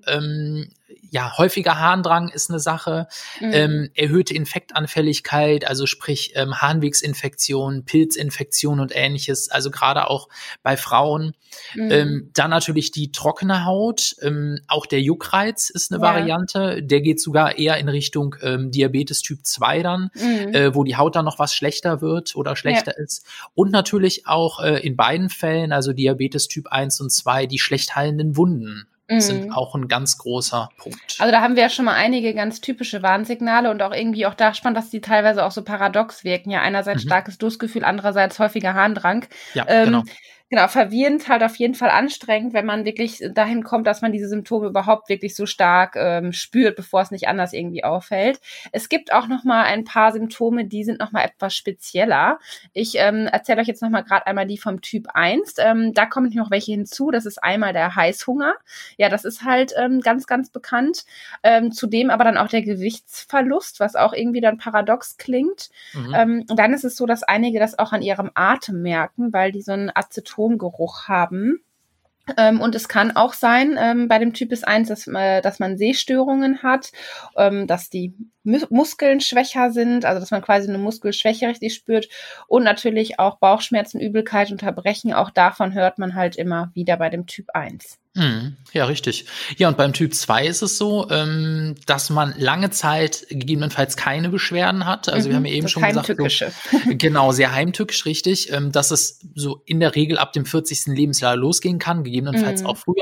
Ja, 1.13 1.38
häufiger 1.38 1.77
Harndrang 1.77 2.30
ist 2.30 2.50
eine 2.50 2.62
Sache, 2.62 3.08
mhm. 3.41 3.51
ähm, 3.51 3.89
erhöhte 3.96 4.34
Infektanfälligkeit, 4.34 5.68
also 5.68 5.86
sprich 5.86 6.32
ähm, 6.36 6.56
Harnwegsinfektionen, 6.56 7.84
Pilzinfektionen 7.84 8.80
und 8.80 8.96
ähnliches, 8.96 9.51
also 9.51 9.72
gerade 9.72 10.10
auch 10.10 10.30
bei 10.63 10.77
Frauen. 10.77 11.36
Mhm. 11.75 11.91
Ähm, 11.91 12.30
dann 12.34 12.50
natürlich 12.50 12.91
die 12.91 13.12
trockene 13.12 13.65
Haut, 13.65 14.15
ähm, 14.22 14.60
auch 14.70 14.86
der 14.86 15.01
Juckreiz 15.01 15.70
ist 15.70 15.91
eine 15.91 16.01
ja. 16.01 16.08
Variante, 16.08 16.82
der 16.82 17.01
geht 17.01 17.20
sogar 17.20 17.58
eher 17.58 17.75
in 17.77 17.89
Richtung 17.89 18.38
ähm, 18.41 18.72
Diabetes 18.72 19.22
Typ 19.22 19.46
2 19.46 19.84
dann, 19.84 20.12
mhm. 20.13 20.53
äh, 20.53 20.74
wo 20.74 20.86
die 20.86 20.96
Haut 20.96 21.18
dann 21.18 21.25
noch 21.25 21.39
was 21.39 21.53
schlechter 21.53 22.00
wird 22.00 22.38
oder 22.38 22.56
schlechter 22.56 22.94
ja. 22.98 23.03
ist. 23.03 23.25
Und 23.53 23.72
natürlich 23.72 24.27
auch 24.27 24.62
äh, 24.62 24.80
in 24.80 24.96
beiden 24.96 25.30
Fällen, 25.30 25.74
also 25.74 25.91
Diabetes 25.91 26.48
Typ 26.48 26.68
1 26.68 27.01
und 27.01 27.12
2, 27.12 27.48
die 27.48 27.60
schlecht 27.60 27.98
heilenden 27.98 28.38
Wunden 28.38 28.88
sind 29.20 29.46
mhm. 29.46 29.51
auch 29.51 29.75
ein 29.75 29.88
ganz 29.88 30.18
großer 30.18 30.70
Punkt. 30.77 31.18
Also 31.20 31.32
da 31.32 31.41
haben 31.41 31.56
wir 31.56 31.63
ja 31.63 31.70
schon 31.70 31.86
mal 31.86 31.96
einige 31.96 32.34
ganz 32.34 32.62
typische 32.62 33.03
Warnsignale 33.03 33.70
und 33.70 33.82
auch 33.82 33.94
irgendwie 33.94 34.25
auch 34.25 34.34
da 34.34 34.53
spannend, 34.53 34.77
dass 34.77 34.89
die 34.89 35.01
teilweise 35.01 35.44
auch 35.44 35.51
so 35.51 35.63
paradox 35.63 36.24
wirken. 36.24 36.51
Ja, 36.51 36.62
einerseits 36.62 37.03
mhm. 37.03 37.10
starkes 37.10 37.38
Durstgefühl, 37.38 37.84
andererseits 37.84 38.39
häufiger 38.39 38.74
Harndrang. 38.74 39.25
Ja, 39.53 39.65
ähm, 39.68 39.86
genau. 39.86 40.03
Genau, 40.51 40.67
verwirrend 40.67 41.29
halt 41.29 41.43
auf 41.43 41.55
jeden 41.55 41.75
Fall 41.75 41.89
anstrengend, 41.89 42.53
wenn 42.53 42.65
man 42.65 42.84
wirklich 42.84 43.24
dahin 43.34 43.63
kommt, 43.63 43.88
dass 43.88 44.01
man 44.01 44.12
diese 44.12 44.27
Symptome 44.27 44.67
überhaupt 44.67 45.08
wirklich 45.08 45.34
so 45.34 45.46
stark 45.46 45.96
ähm, 45.96 46.34
spürt, 46.34 46.75
bevor 46.75 47.00
es 47.00 47.10
nicht 47.10 47.29
anders 47.29 47.53
irgendwie 47.53 47.86
auffällt. 47.86 48.41
Es 48.74 48.89
gibt 48.89 49.13
auch 49.13 49.29
noch 49.29 49.46
mal 49.46 49.63
ein 49.63 49.86
paar 49.86 50.12
Symptome, 50.12 50.65
die 50.65 50.84
sind 50.84 51.00
noch 51.00 51.13
mal 51.13 51.24
etwas 51.24 51.55
spezieller. 51.55 52.38
Ich 52.74 52.96
ähm, 52.98 53.27
erzähle 53.27 53.62
euch 53.62 53.67
jetzt 53.67 53.81
noch 53.81 53.89
mal 53.89 54.01
gerade 54.01 54.27
einmal 54.27 54.46
die 54.46 54.58
vom 54.58 54.81
Typ 54.81 55.08
1. 55.13 55.55
Ähm, 55.60 55.93
da 55.93 56.05
kommen 56.05 56.34
noch 56.34 56.51
welche 56.51 56.74
hinzu. 56.74 57.12
Das 57.12 57.25
ist 57.25 57.41
einmal 57.41 57.72
der 57.72 57.96
Heißhunger. 57.96 58.53
Ja, 58.98 59.08
das 59.08 59.24
ist 59.24 59.46
halt 59.46 59.72
ähm, 59.77 60.01
ganz, 60.01 60.27
ganz 60.27 60.50
bekannt. 60.50 61.05
Ähm, 61.43 61.72
zudem 61.72 62.10
aber 62.10 62.25
dann 62.25 62.38
auch 62.38 62.50
der 62.50 62.62
Gewichtsverlust, 62.62 63.79
was 63.79 63.96
auch 63.96 64.12
irgendwie 64.12 64.41
dann 64.41 64.58
paradox 64.58 65.15
klingt. 65.15 65.70
Mhm. 65.93 66.13
Ähm, 66.13 66.46
dann 66.48 66.74
ist 66.74 66.84
es 66.84 66.98
so, 66.98 67.05
dass 67.05 67.24
einige 67.24 67.58
das 67.58 67.79
auch 67.79 67.93
an 67.93 68.01
ihrem 68.01 68.31
Atem 68.34 68.81
merken, 68.81 69.31
weil 69.31 69.53
die 69.53 69.62
so 69.62 69.72
einen 69.72 69.89
Acetongeruch 70.42 71.08
haben. 71.08 71.60
Ähm, 72.38 72.62
und 72.62 72.76
es 72.76 72.88
kann 72.88 73.16
auch 73.16 73.34
sein, 73.34 73.78
ähm, 73.80 74.08
bei 74.08 74.20
dem 74.20 74.34
Typus 74.34 74.64
1, 74.64 74.88
dass, 74.88 75.08
äh, 75.08 75.42
dass 75.42 75.60
man 75.60 75.78
Sehstörungen 75.78 76.62
hat, 76.62 76.92
ähm, 77.36 77.66
dass 77.68 77.90
die 77.90 78.14
Muskeln 78.44 79.22
schwächer 79.22 79.72
sind, 79.72 80.06
also 80.06 80.20
dass 80.20 80.32
man 80.32 80.42
quasi 80.42 80.70
eine 80.70 80.78
Muskelschwäche 80.78 81.48
richtig 81.48 81.74
spürt 81.74 82.08
und 82.48 82.64
natürlich 82.64 83.20
auch 83.20 83.40
Bauchschmerzen, 83.40 84.00
Übelkeit, 84.00 84.52
Unterbrechen. 84.52 85.14
Auch 85.14 85.32
davon 85.32 85.74
hört 85.74 85.98
man 85.98 86.16
halt 86.16 86.36
immer 86.36 86.72
wieder 86.74 86.98
bei 86.98 87.10
dem 87.10 87.26
Typ 87.26 87.48
1. 87.54 88.00
Mhm. 88.13 88.58
Ja, 88.74 88.86
richtig. 88.86 89.25
Ja, 89.58 89.70
und 89.70 89.77
beim 89.77 89.94
Typ 89.94 90.13
2 90.13 90.48
ist 90.48 90.62
es 90.62 90.77
so, 90.77 91.10
ähm, 91.10 91.75
dass 91.86 92.10
man 92.10 92.34
lange 92.38 92.70
Zeit 92.70 93.25
gegebenenfalls 93.30 93.96
keine 93.96 94.27
Beschwerden 94.27 94.86
hat. 94.86 95.08
Also 95.08 95.27
mhm, 95.27 95.32
wir 95.32 95.36
haben 95.38 95.46
ja 95.46 95.53
eben 95.53 95.68
schon 95.70 95.84
gesagt, 95.84 96.08
so, 96.08 96.48
genau, 96.89 97.32
sehr 97.32 97.53
heimtückisch, 97.53 98.06
richtig, 98.06 98.51
ähm, 98.51 98.74
dass 98.74 98.91
es 98.91 99.22
so 99.36 99.62
in 99.65 99.80
der 99.80 99.96
Regel 99.96 100.18
ab 100.18 100.34
dem 100.34 100.46
40. 100.46 100.88
Lebensjahr 100.88 101.38
losgehen 101.38 101.80
kann, 101.80 102.03
gegebenenfalls 102.03 102.62
mhm. 102.62 102.68
auch 102.68 102.77
früher. 102.77 102.96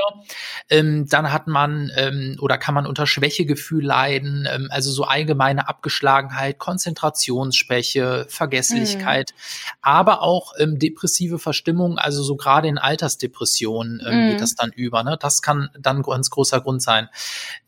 Ähm, 0.68 1.06
dann 1.08 1.32
hat 1.32 1.48
man 1.48 1.90
ähm, 1.96 2.36
oder 2.40 2.56
kann 2.56 2.74
man 2.74 2.86
unter 2.86 3.06
Schwächegefühl 3.06 3.84
leiden, 3.84 4.48
ähm, 4.52 4.68
also 4.70 4.92
so 4.92 5.04
allgemeine 5.04 5.68
Abgeschlagenheit, 5.68 6.58
Konzentrationsschwäche, 6.58 8.26
Vergesslichkeit, 8.28 9.32
mhm. 9.32 9.72
aber 9.82 10.22
auch 10.22 10.52
ähm, 10.58 10.78
depressive 10.78 11.40
Verstimmung, 11.40 11.98
also 11.98 12.22
so 12.22 12.36
gerade 12.36 12.68
in 12.68 12.78
Altersdepressionen 12.78 13.98
geht 13.98 14.34
mhm. 14.34 14.38
das 14.38 14.54
dann 14.54 14.70
über. 14.72 14.99
Ne? 15.02 15.16
Das 15.20 15.42
kann 15.42 15.70
dann 15.78 15.98
ein 15.98 16.02
ganz 16.02 16.30
großer 16.30 16.60
Grund 16.60 16.82
sein. 16.82 17.08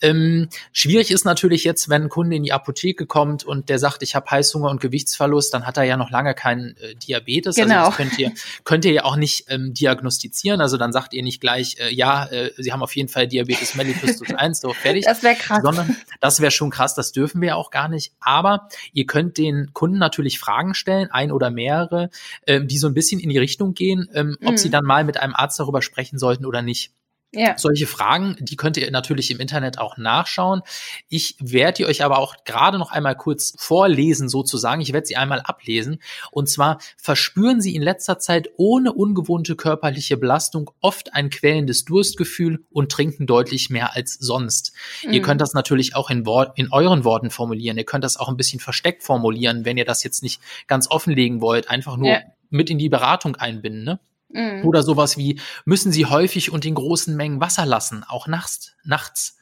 Ähm, 0.00 0.48
schwierig 0.72 1.10
ist 1.10 1.24
natürlich 1.24 1.64
jetzt, 1.64 1.88
wenn 1.88 2.02
ein 2.02 2.08
Kunde 2.08 2.36
in 2.36 2.42
die 2.42 2.52
Apotheke 2.52 3.06
kommt 3.06 3.44
und 3.44 3.68
der 3.68 3.78
sagt, 3.78 4.02
ich 4.02 4.14
habe 4.14 4.30
Heißhunger 4.30 4.70
und 4.70 4.80
Gewichtsverlust, 4.80 5.52
dann 5.54 5.66
hat 5.66 5.76
er 5.76 5.84
ja 5.84 5.96
noch 5.96 6.10
lange 6.10 6.34
keinen 6.34 6.76
äh, 6.76 6.94
Diabetes. 6.94 7.56
Also 7.56 7.68
genau. 7.68 7.86
Also 7.86 7.90
das 7.90 7.96
könnt 7.96 8.18
ihr, 8.18 8.32
könnt 8.64 8.84
ihr 8.84 8.92
ja 8.92 9.04
auch 9.04 9.16
nicht 9.16 9.46
ähm, 9.48 9.74
diagnostizieren. 9.74 10.60
Also 10.60 10.76
dann 10.76 10.92
sagt 10.92 11.14
ihr 11.14 11.22
nicht 11.22 11.40
gleich, 11.40 11.76
äh, 11.78 11.92
ja, 11.92 12.26
äh, 12.26 12.50
Sie 12.56 12.72
haben 12.72 12.82
auf 12.82 12.94
jeden 12.96 13.08
Fall 13.08 13.28
Diabetes 13.28 13.74
mellitus 13.74 14.20
1, 14.22 14.60
so 14.60 14.72
fertig. 14.72 15.04
Das 15.12 15.22
wäre 15.22 15.34
krass. 15.34 15.60
Sondern 15.62 15.96
das 16.20 16.40
wäre 16.40 16.50
schon 16.50 16.70
krass, 16.70 16.94
das 16.94 17.12
dürfen 17.12 17.40
wir 17.42 17.48
ja 17.48 17.54
auch 17.56 17.70
gar 17.70 17.88
nicht. 17.88 18.12
Aber 18.20 18.68
ihr 18.92 19.04
könnt 19.04 19.36
den 19.36 19.72
Kunden 19.74 19.98
natürlich 19.98 20.38
Fragen 20.38 20.74
stellen, 20.74 21.10
ein 21.10 21.32
oder 21.32 21.50
mehrere, 21.50 22.10
ähm, 22.46 22.68
die 22.68 22.78
so 22.78 22.86
ein 22.86 22.94
bisschen 22.94 23.20
in 23.20 23.28
die 23.28 23.38
Richtung 23.38 23.74
gehen, 23.74 24.08
ähm, 24.14 24.36
ob 24.42 24.52
mhm. 24.52 24.56
sie 24.56 24.70
dann 24.70 24.84
mal 24.84 25.04
mit 25.04 25.18
einem 25.18 25.34
Arzt 25.34 25.58
darüber 25.60 25.82
sprechen 25.82 26.18
sollten 26.18 26.46
oder 26.46 26.62
nicht. 26.62 26.92
Ja. 27.34 27.56
Solche 27.56 27.86
Fragen, 27.86 28.36
die 28.40 28.56
könnt 28.56 28.76
ihr 28.76 28.90
natürlich 28.90 29.30
im 29.30 29.40
Internet 29.40 29.78
auch 29.78 29.96
nachschauen. 29.96 30.60
Ich 31.08 31.36
werde 31.40 31.78
die 31.78 31.86
euch 31.86 32.04
aber 32.04 32.18
auch 32.18 32.44
gerade 32.44 32.78
noch 32.78 32.92
einmal 32.92 33.16
kurz 33.16 33.54
vorlesen, 33.56 34.28
sozusagen. 34.28 34.82
Ich 34.82 34.92
werde 34.92 35.06
sie 35.06 35.16
einmal 35.16 35.40
ablesen. 35.40 35.98
Und 36.30 36.50
zwar 36.50 36.78
verspüren 36.98 37.62
Sie 37.62 37.74
in 37.74 37.80
letzter 37.80 38.18
Zeit 38.18 38.50
ohne 38.56 38.92
ungewohnte 38.92 39.56
körperliche 39.56 40.18
Belastung 40.18 40.70
oft 40.82 41.14
ein 41.14 41.30
quälendes 41.30 41.86
Durstgefühl 41.86 42.64
und 42.70 42.92
trinken 42.92 43.26
deutlich 43.26 43.70
mehr 43.70 43.96
als 43.96 44.12
sonst. 44.14 44.72
Mhm. 45.02 45.14
Ihr 45.14 45.22
könnt 45.22 45.40
das 45.40 45.54
natürlich 45.54 45.96
auch 45.96 46.10
in, 46.10 46.26
Wort, 46.26 46.58
in 46.58 46.70
euren 46.70 47.04
Worten 47.04 47.30
formulieren. 47.30 47.78
Ihr 47.78 47.84
könnt 47.84 48.04
das 48.04 48.18
auch 48.18 48.28
ein 48.28 48.36
bisschen 48.36 48.60
versteckt 48.60 49.02
formulieren, 49.02 49.64
wenn 49.64 49.78
ihr 49.78 49.86
das 49.86 50.04
jetzt 50.04 50.22
nicht 50.22 50.42
ganz 50.66 50.90
offenlegen 50.90 51.40
wollt. 51.40 51.70
Einfach 51.70 51.96
nur 51.96 52.10
ja. 52.10 52.20
mit 52.50 52.68
in 52.68 52.78
die 52.78 52.90
Beratung 52.90 53.36
einbinden. 53.36 53.84
Ne? 53.84 54.00
Mhm. 54.32 54.64
Oder 54.64 54.82
sowas 54.82 55.16
wie, 55.16 55.40
müssen 55.64 55.92
Sie 55.92 56.06
häufig 56.06 56.52
und 56.52 56.64
in 56.64 56.74
großen 56.74 57.16
Mengen 57.16 57.40
Wasser 57.40 57.66
lassen, 57.66 58.04
auch 58.06 58.26
nachts, 58.26 58.74
nachts. 58.84 59.36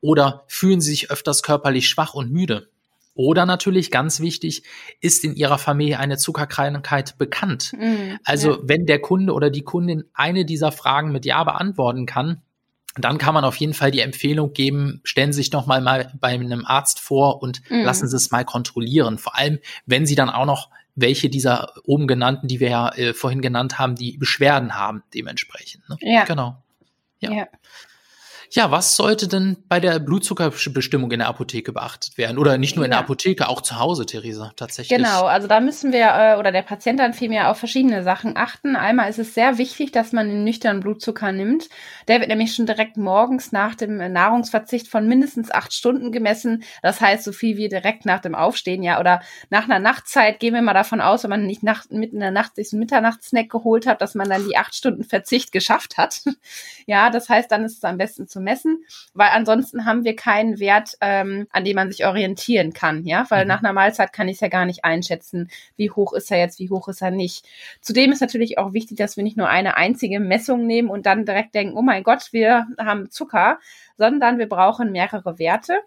Oder 0.00 0.44
fühlen 0.48 0.80
Sie 0.80 0.90
sich 0.90 1.10
öfters 1.10 1.42
körperlich 1.42 1.88
schwach 1.88 2.14
und 2.14 2.32
müde. 2.32 2.68
Oder 3.14 3.44
natürlich 3.44 3.90
ganz 3.90 4.20
wichtig, 4.20 4.62
ist 5.00 5.24
in 5.24 5.34
Ihrer 5.34 5.58
Familie 5.58 5.98
eine 5.98 6.16
Zuckerkrankheit 6.16 7.18
bekannt? 7.18 7.72
Mhm, 7.78 8.18
also 8.24 8.52
ja. 8.52 8.58
wenn 8.62 8.86
der 8.86 9.00
Kunde 9.00 9.32
oder 9.32 9.50
die 9.50 9.62
Kundin 9.62 10.04
eine 10.14 10.44
dieser 10.44 10.72
Fragen 10.72 11.12
mit 11.12 11.26
Ja 11.26 11.44
beantworten 11.44 12.06
kann, 12.06 12.42
dann 12.96 13.18
kann 13.18 13.34
man 13.34 13.44
auf 13.44 13.56
jeden 13.56 13.74
Fall 13.74 13.90
die 13.90 14.00
Empfehlung 14.00 14.52
geben, 14.52 15.00
stellen 15.04 15.32
Sie 15.32 15.42
sich 15.42 15.52
noch 15.52 15.66
mal, 15.66 15.80
mal 15.80 16.12
bei 16.20 16.28
einem 16.28 16.64
Arzt 16.64 16.98
vor 16.98 17.42
und 17.42 17.60
mhm. 17.70 17.82
lassen 17.84 18.08
Sie 18.08 18.16
es 18.16 18.30
mal 18.30 18.44
kontrollieren. 18.44 19.18
Vor 19.18 19.36
allem, 19.36 19.58
wenn 19.86 20.06
Sie 20.06 20.14
dann 20.14 20.30
auch 20.30 20.46
noch 20.46 20.70
welche 21.00 21.28
dieser 21.28 21.72
oben 21.84 22.06
genannten, 22.06 22.48
die 22.48 22.60
wir 22.60 22.70
ja 22.70 22.88
äh, 22.94 23.14
vorhin 23.14 23.40
genannt 23.40 23.78
haben, 23.78 23.94
die 23.94 24.16
Beschwerden 24.16 24.74
haben 24.74 25.02
dementsprechend. 25.14 25.88
Ne? 25.88 25.96
Ja. 26.00 26.24
Genau. 26.24 26.62
Ja. 27.20 27.32
ja. 27.32 27.48
Ja, 28.52 28.72
was 28.72 28.96
sollte 28.96 29.28
denn 29.28 29.58
bei 29.68 29.78
der 29.78 30.00
Blutzuckerbestimmung 30.00 31.12
in 31.12 31.20
der 31.20 31.28
Apotheke 31.28 31.72
beachtet 31.72 32.18
werden? 32.18 32.36
Oder 32.36 32.58
nicht 32.58 32.74
nur 32.74 32.84
in 32.84 32.90
der 32.90 32.98
Apotheke, 32.98 33.48
auch 33.48 33.60
zu 33.60 33.78
Hause, 33.78 34.06
Theresa, 34.06 34.52
tatsächlich. 34.56 34.98
Genau, 34.98 35.26
also 35.26 35.46
da 35.46 35.60
müssen 35.60 35.92
wir, 35.92 36.08
äh, 36.08 36.36
oder 36.36 36.50
der 36.50 36.62
Patient 36.62 36.98
dann 36.98 37.14
vielmehr 37.14 37.50
auf 37.50 37.58
verschiedene 37.58 38.02
Sachen 38.02 38.36
achten. 38.36 38.74
Einmal 38.74 39.08
ist 39.08 39.20
es 39.20 39.34
sehr 39.34 39.58
wichtig, 39.58 39.92
dass 39.92 40.10
man 40.10 40.28
den 40.28 40.42
nüchternen 40.42 40.82
Blutzucker 40.82 41.30
nimmt. 41.30 41.68
Der 42.08 42.18
wird 42.18 42.28
nämlich 42.28 42.52
schon 42.52 42.66
direkt 42.66 42.96
morgens 42.96 43.52
nach 43.52 43.76
dem 43.76 43.98
Nahrungsverzicht 43.98 44.88
von 44.88 45.06
mindestens 45.06 45.52
acht 45.52 45.72
Stunden 45.72 46.10
gemessen. 46.10 46.64
Das 46.82 47.00
heißt, 47.00 47.22
so 47.22 47.30
viel 47.30 47.56
wie 47.56 47.68
direkt 47.68 48.04
nach 48.04 48.20
dem 48.20 48.34
Aufstehen, 48.34 48.82
ja, 48.82 48.98
oder 48.98 49.20
nach 49.50 49.64
einer 49.64 49.78
Nachtzeit 49.78 50.40
gehen 50.40 50.54
wir 50.54 50.62
mal 50.62 50.74
davon 50.74 51.00
aus, 51.00 51.22
wenn 51.22 51.30
man 51.30 51.46
nicht 51.46 51.62
nach, 51.62 51.88
mitten 51.90 52.16
in 52.16 52.20
der 52.20 52.32
Nacht 52.32 52.56
sich 52.56 52.72
einen 52.72 52.80
Mitternachtssnack 52.80 53.48
geholt 53.48 53.86
hat, 53.86 54.00
dass 54.00 54.16
man 54.16 54.28
dann 54.28 54.44
die 54.48 54.56
acht 54.56 54.74
Stunden 54.74 55.04
Verzicht 55.04 55.52
geschafft 55.52 55.98
hat. 55.98 56.22
ja, 56.86 57.10
das 57.10 57.28
heißt, 57.28 57.48
dann 57.52 57.64
ist 57.64 57.76
es 57.76 57.84
am 57.84 57.96
besten 57.96 58.26
zu 58.40 58.44
messen, 58.44 58.84
weil 59.14 59.28
ansonsten 59.32 59.84
haben 59.84 60.04
wir 60.04 60.16
keinen 60.16 60.58
Wert, 60.58 60.96
ähm, 61.00 61.46
an 61.50 61.64
dem 61.64 61.76
man 61.76 61.90
sich 61.90 62.06
orientieren 62.06 62.72
kann, 62.72 63.04
ja, 63.04 63.26
weil 63.28 63.44
mhm. 63.44 63.48
nach 63.48 63.62
einer 63.62 63.72
Mahlzeit 63.72 64.12
kann 64.12 64.28
ich 64.28 64.36
es 64.36 64.40
ja 64.40 64.48
gar 64.48 64.66
nicht 64.66 64.84
einschätzen, 64.84 65.50
wie 65.76 65.90
hoch 65.90 66.12
ist 66.14 66.30
er 66.30 66.38
jetzt, 66.38 66.58
wie 66.58 66.70
hoch 66.70 66.88
ist 66.88 67.02
er 67.02 67.10
nicht. 67.10 67.46
Zudem 67.80 68.12
ist 68.12 68.20
natürlich 68.20 68.58
auch 68.58 68.72
wichtig, 68.72 68.96
dass 68.96 69.16
wir 69.16 69.24
nicht 69.24 69.36
nur 69.36 69.48
eine 69.48 69.76
einzige 69.76 70.20
Messung 70.20 70.66
nehmen 70.66 70.88
und 70.88 71.06
dann 71.06 71.26
direkt 71.26 71.54
denken, 71.54 71.76
oh 71.76 71.82
mein 71.82 72.02
Gott, 72.02 72.32
wir 72.32 72.66
haben 72.78 73.10
Zucker, 73.10 73.58
sondern 73.96 74.38
wir 74.38 74.48
brauchen 74.48 74.92
mehrere 74.92 75.38
Werte. 75.38 75.80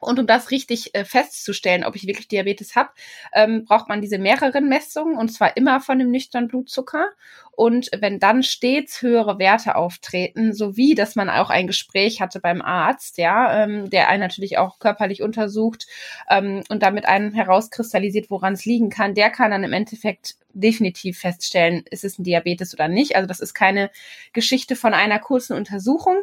Und 0.00 0.20
um 0.20 0.26
das 0.28 0.52
richtig 0.52 0.94
äh, 0.94 1.04
festzustellen, 1.04 1.84
ob 1.84 1.96
ich 1.96 2.06
wirklich 2.06 2.28
Diabetes 2.28 2.76
habe, 2.76 2.90
ähm, 3.32 3.64
braucht 3.64 3.88
man 3.88 4.00
diese 4.00 4.18
mehreren 4.18 4.68
Messungen 4.68 5.18
und 5.18 5.30
zwar 5.30 5.56
immer 5.56 5.80
von 5.80 5.98
dem 5.98 6.12
nüchternen 6.12 6.48
Blutzucker. 6.48 7.10
Und 7.58 7.90
wenn 7.98 8.20
dann 8.20 8.44
stets 8.44 9.02
höhere 9.02 9.40
Werte 9.40 9.74
auftreten, 9.74 10.52
sowie 10.52 10.94
dass 10.94 11.16
man 11.16 11.28
auch 11.28 11.50
ein 11.50 11.66
Gespräch 11.66 12.20
hatte 12.20 12.38
beim 12.38 12.62
Arzt, 12.62 13.18
ja, 13.18 13.64
ähm, 13.64 13.90
der 13.90 14.08
einen 14.08 14.20
natürlich 14.20 14.58
auch 14.58 14.78
körperlich 14.78 15.22
untersucht 15.22 15.88
ähm, 16.30 16.62
und 16.68 16.84
damit 16.84 17.06
einen 17.06 17.32
herauskristallisiert, 17.32 18.30
woran 18.30 18.52
es 18.52 18.64
liegen 18.64 18.90
kann, 18.90 19.16
der 19.16 19.30
kann 19.30 19.50
dann 19.50 19.64
im 19.64 19.72
Endeffekt 19.72 20.36
definitiv 20.52 21.18
feststellen, 21.18 21.82
ist 21.90 22.04
es 22.04 22.20
ein 22.20 22.22
Diabetes 22.22 22.74
oder 22.74 22.86
nicht. 22.86 23.16
Also 23.16 23.26
das 23.26 23.40
ist 23.40 23.54
keine 23.54 23.90
Geschichte 24.32 24.76
von 24.76 24.94
einer 24.94 25.18
kurzen 25.18 25.56
Untersuchung. 25.56 26.18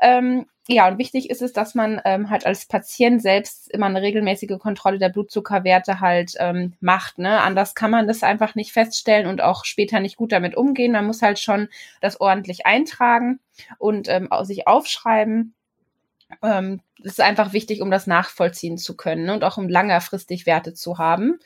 Ähm, 0.00 0.46
ja, 0.72 0.86
und 0.86 0.98
wichtig 0.98 1.30
ist 1.30 1.42
es, 1.42 1.52
dass 1.52 1.74
man 1.74 2.00
ähm, 2.04 2.30
halt 2.30 2.46
als 2.46 2.66
Patient 2.66 3.20
selbst 3.20 3.68
immer 3.72 3.86
eine 3.86 4.02
regelmäßige 4.02 4.56
Kontrolle 4.60 4.98
der 4.98 5.08
Blutzuckerwerte 5.08 5.98
halt 5.98 6.34
ähm, 6.38 6.74
macht. 6.80 7.18
Ne? 7.18 7.40
Anders 7.40 7.74
kann 7.74 7.90
man 7.90 8.06
das 8.06 8.22
einfach 8.22 8.54
nicht 8.54 8.72
feststellen 8.72 9.26
und 9.26 9.40
auch 9.40 9.64
später 9.64 9.98
nicht 9.98 10.16
gut 10.16 10.30
damit 10.30 10.56
umgehen. 10.56 10.69
Man 10.92 11.06
muss 11.06 11.22
halt 11.22 11.38
schon 11.38 11.68
das 12.00 12.20
ordentlich 12.20 12.66
eintragen 12.66 13.40
und 13.78 14.08
ähm, 14.08 14.28
sich 14.42 14.66
aufschreiben. 14.66 15.54
Ähm, 16.42 16.80
das 16.98 17.12
ist 17.12 17.20
einfach 17.20 17.52
wichtig, 17.52 17.82
um 17.82 17.90
das 17.90 18.06
nachvollziehen 18.06 18.78
zu 18.78 18.96
können 18.96 19.26
ne? 19.26 19.34
und 19.34 19.44
auch 19.44 19.56
um 19.56 19.68
langerfristig 19.68 20.46
Werte 20.46 20.74
zu 20.74 20.98
haben. 20.98 21.38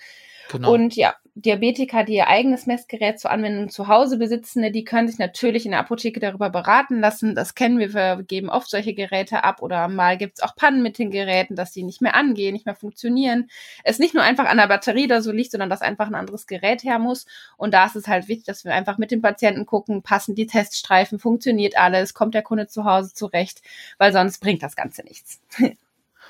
Genau. 0.51 0.73
Und 0.73 0.95
ja, 0.97 1.15
Diabetiker, 1.37 2.05
die 2.05 2.15
ihr 2.15 2.29
eigenes 2.29 2.67
Messgerät 2.67 3.19
zur 3.19 3.33
Anwendung 3.33 3.69
zu 3.69 3.89
Hause 3.89 4.19
besitzen, 4.19 4.73
die 4.73 4.85
können 4.85 5.09
sich 5.09 5.19
natürlich 5.19 5.65
in 5.65 5.73
der 5.73 5.81
Apotheke 5.81 6.21
darüber 6.21 6.49
beraten 6.49 7.01
lassen. 7.01 7.35
Das 7.35 7.57
kennen 7.57 7.81
wir, 7.81 7.93
wir 7.93 8.23
geben 8.23 8.51
oft 8.51 8.71
solche 8.71 8.95
Geräte 8.95 9.43
ab 9.43 9.61
oder 9.61 9.89
mal 9.89 10.17
gibt's 10.17 10.43
auch 10.43 10.55
Pannen 10.55 10.81
mit 10.81 10.97
den 10.97 11.11
Geräten, 11.11 11.57
dass 11.57 11.73
die 11.73 11.83
nicht 11.83 12.01
mehr 12.01 12.15
angehen, 12.15 12.53
nicht 12.53 12.67
mehr 12.67 12.77
funktionieren. 12.77 13.51
Es 13.83 13.99
nicht 13.99 14.15
nur 14.15 14.23
einfach 14.23 14.45
an 14.45 14.59
der 14.59 14.69
Batterie 14.69 15.07
oder 15.07 15.23
so 15.23 15.33
liegt, 15.33 15.51
sondern 15.51 15.71
dass 15.71 15.83
einfach 15.83 16.07
ein 16.07 16.15
anderes 16.15 16.47
Gerät 16.47 16.85
her 16.85 17.01
muss. 17.01 17.27
Und 17.57 17.75
da 17.75 17.87
ist 17.87 17.97
es 17.97 18.07
halt 18.07 18.29
wichtig, 18.29 18.47
dass 18.47 18.65
wir 18.65 18.73
einfach 18.73 18.99
mit 18.99 19.11
dem 19.11 19.21
Patienten 19.21 19.67
gucken, 19.67 20.03
passen 20.03 20.37
die 20.37 20.47
Teststreifen, 20.47 21.19
funktioniert 21.19 21.77
alles, 21.77 22.15
kommt 22.15 22.35
der 22.35 22.43
Kunde 22.43 22.69
zu 22.69 22.85
Hause 22.85 23.13
zurecht, 23.13 23.61
weil 23.99 24.13
sonst 24.13 24.39
bringt 24.39 24.63
das 24.63 24.77
Ganze 24.77 25.03
nichts. 25.03 25.41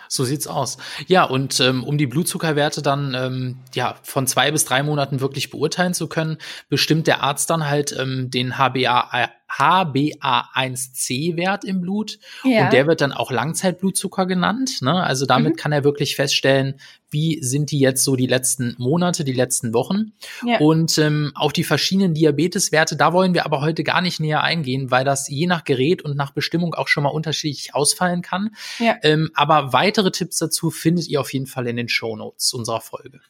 So 0.09 0.25
sieht's 0.25 0.47
aus. 0.47 0.79
Ja, 1.07 1.25
und 1.25 1.61
ähm, 1.61 1.85
um 1.85 1.99
die 1.99 2.07
Blutzuckerwerte 2.07 2.83
dann 2.83 3.15
ähm, 3.15 3.59
ja 3.75 3.97
von 4.03 4.27
zwei 4.27 4.51
bis 4.51 4.65
drei 4.65 4.83
Monaten 4.83 5.21
wirklich 5.21 5.51
beurteilen 5.51 5.95
zu 5.95 6.09
können, 6.09 6.39
bestimmt 6.69 7.07
der 7.07 7.23
Arzt 7.23 7.51
dann 7.51 7.69
halt 7.69 7.95
ähm, 7.99 8.31
den 8.31 8.59
HbA 8.59 9.31
HbA1c-Wert 9.57 11.65
im 11.65 11.81
Blut. 11.81 12.19
Ja. 12.45 12.65
Und 12.65 12.73
der 12.73 12.87
wird 12.87 13.01
dann 13.01 13.13
auch 13.13 13.31
Langzeitblutzucker 13.31 14.27
genannt. 14.27 14.83
Ne? 14.83 15.03
Also 15.03 15.27
damit 15.27 15.55
mhm. 15.55 15.57
kann 15.57 15.73
er 15.73 15.85
wirklich 15.85 16.17
feststellen, 16.17 16.81
wie 17.11 17.39
sind 17.43 17.71
die 17.71 17.79
jetzt 17.79 18.03
so 18.03 18.17
die 18.17 18.27
letzten 18.27 18.75
Monate, 18.79 19.23
die 19.23 19.33
letzten 19.33 19.73
Wochen. 19.73 20.13
Ja. 20.45 20.59
Und 20.59 20.99
ähm, 20.99 21.31
auf 21.37 21.53
die 21.53 21.63
verschiedenen 21.63 22.15
Diabeteswerte, 22.15 22.97
da 22.97 23.13
wollen 23.13 23.35
wir 23.35 23.45
aber 23.45 23.61
heute 23.61 23.85
gar 23.85 24.01
nicht 24.01 24.19
näher 24.19 24.43
eingehen, 24.43 24.91
weil 24.91 25.05
das 25.05 25.29
je 25.29 25.47
nach 25.47 25.65
Gerät 25.65 26.03
und 26.03 26.17
nach 26.17 26.33
Bestimmung 26.33 26.75
auch 26.75 26.89
schon 26.89 27.05
mal 27.05 27.11
unterschiedlich 27.11 27.75
ausfallen 27.75 28.23
kann. 28.23 28.57
Ja. 28.81 28.97
Ähm, 29.03 29.31
aber 29.35 29.73
weitere 29.73 30.11
Tipps 30.11 30.39
dazu 30.39 30.71
findet 30.71 31.09
ihr 31.09 31.21
auf 31.21 31.33
jeden 31.33 31.47
Fall 31.47 31.69
in 31.69 31.77
den 31.77 31.89
Show 31.89 32.17
Notes 32.17 32.53
unserer 32.53 32.81
Folge. 32.81 33.21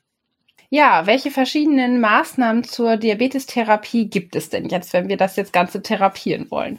Ja, 0.70 1.06
welche 1.06 1.30
verschiedenen 1.30 2.00
Maßnahmen 2.00 2.64
zur 2.64 2.96
Diabetestherapie 2.96 4.06
gibt 4.06 4.34
es 4.34 4.48
denn 4.48 4.68
jetzt, 4.68 4.92
wenn 4.92 5.08
wir 5.08 5.16
das 5.16 5.36
jetzt 5.36 5.52
Ganze 5.52 5.82
therapieren 5.82 6.50
wollen? 6.50 6.78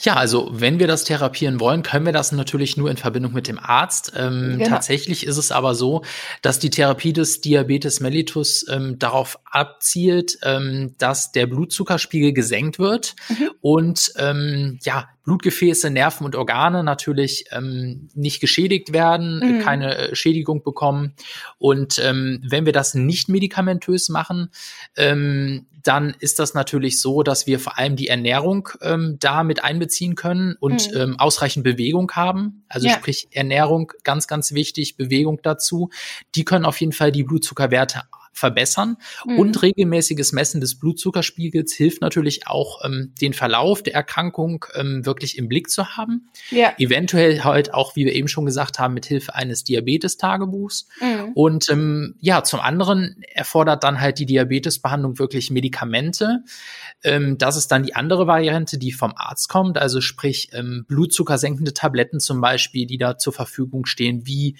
Ja, 0.00 0.14
also 0.14 0.48
wenn 0.52 0.78
wir 0.78 0.86
das 0.86 1.04
therapieren 1.04 1.60
wollen, 1.60 1.82
können 1.82 2.06
wir 2.06 2.12
das 2.12 2.32
natürlich 2.32 2.76
nur 2.76 2.90
in 2.90 2.96
Verbindung 2.96 3.32
mit 3.32 3.48
dem 3.48 3.58
Arzt. 3.58 4.12
Ähm, 4.16 4.56
genau. 4.58 4.70
Tatsächlich 4.70 5.26
ist 5.26 5.36
es 5.36 5.52
aber 5.52 5.74
so, 5.74 6.02
dass 6.40 6.58
die 6.58 6.70
Therapie 6.70 7.12
des 7.12 7.40
Diabetes 7.40 8.00
mellitus 8.00 8.66
ähm, 8.68 8.98
darauf 8.98 9.38
abzielt, 9.44 10.38
ähm, 10.42 10.94
dass 10.98 11.32
der 11.32 11.46
Blutzuckerspiegel 11.46 12.32
gesenkt 12.32 12.78
wird 12.78 13.14
mhm. 13.28 13.50
und 13.60 14.12
ähm, 14.16 14.78
ja, 14.82 15.08
Blutgefäße, 15.24 15.90
Nerven 15.90 16.24
und 16.24 16.36
Organe 16.36 16.82
natürlich 16.82 17.46
ähm, 17.52 18.08
nicht 18.14 18.40
geschädigt 18.40 18.92
werden, 18.92 19.38
mhm. 19.38 19.60
keine 19.60 19.96
äh, 19.96 20.14
Schädigung 20.14 20.62
bekommen. 20.62 21.14
Und 21.58 22.00
ähm, 22.04 22.40
wenn 22.46 22.66
wir 22.66 22.72
das 22.72 22.94
nicht 22.94 23.28
medikamentös 23.28 24.08
machen, 24.08 24.50
ähm, 24.96 25.66
dann 25.82 26.14
ist 26.20 26.38
das 26.38 26.54
natürlich 26.54 27.00
so, 27.00 27.22
dass 27.22 27.46
wir 27.46 27.58
vor 27.58 27.78
allem 27.78 27.96
die 27.96 28.08
Ernährung 28.08 28.68
ähm, 28.80 29.16
da 29.18 29.42
mit 29.42 29.64
einbeziehen 29.64 30.14
können 30.14 30.56
und 30.60 30.90
mhm. 30.92 31.00
ähm, 31.00 31.18
ausreichend 31.18 31.64
Bewegung 31.64 32.10
haben. 32.12 32.64
Also 32.68 32.86
ja. 32.86 32.94
sprich 32.94 33.28
Ernährung 33.32 33.92
ganz, 34.04 34.26
ganz 34.26 34.52
wichtig, 34.52 34.96
Bewegung 34.96 35.40
dazu. 35.42 35.90
Die 36.34 36.44
können 36.44 36.64
auf 36.64 36.80
jeden 36.80 36.92
Fall 36.92 37.12
die 37.12 37.24
Blutzuckerwerte 37.24 38.02
verbessern. 38.32 38.96
Mhm. 39.26 39.38
Und 39.38 39.62
regelmäßiges 39.62 40.32
Messen 40.32 40.60
des 40.60 40.78
Blutzuckerspiegels 40.78 41.72
hilft 41.74 42.00
natürlich 42.00 42.46
auch, 42.46 42.84
ähm, 42.84 43.12
den 43.20 43.34
Verlauf 43.34 43.82
der 43.82 43.94
Erkrankung 43.94 44.64
ähm, 44.74 45.04
wirklich 45.04 45.38
im 45.38 45.48
Blick 45.48 45.70
zu 45.70 45.96
haben. 45.96 46.28
Ja. 46.50 46.72
Eventuell 46.78 47.44
halt 47.44 47.74
auch, 47.74 47.94
wie 47.94 48.06
wir 48.06 48.14
eben 48.14 48.28
schon 48.28 48.46
gesagt 48.46 48.78
haben, 48.78 48.94
mit 48.94 49.06
Hilfe 49.06 49.34
eines 49.34 49.64
Diabetes-Tagebuchs. 49.64 50.88
Mhm. 51.00 51.32
Und 51.34 51.68
ähm, 51.70 52.14
ja, 52.20 52.42
zum 52.42 52.60
anderen 52.60 53.22
erfordert 53.34 53.84
dann 53.84 54.00
halt 54.00 54.18
die 54.18 54.26
Diabetesbehandlung 54.26 55.18
wirklich 55.18 55.50
Medikamente. 55.50 56.42
Ähm, 57.04 57.36
das 57.38 57.56
ist 57.56 57.68
dann 57.68 57.82
die 57.82 57.94
andere 57.94 58.26
Variante, 58.26 58.78
die 58.78 58.92
vom 58.92 59.12
Arzt 59.16 59.48
kommt, 59.48 59.78
also 59.78 60.00
sprich 60.00 60.50
ähm, 60.52 60.84
blutzuckersenkende 60.88 61.74
Tabletten 61.74 62.20
zum 62.20 62.40
Beispiel, 62.40 62.86
die 62.86 62.98
da 62.98 63.18
zur 63.18 63.32
Verfügung 63.32 63.86
stehen, 63.86 64.26
wie 64.26 64.56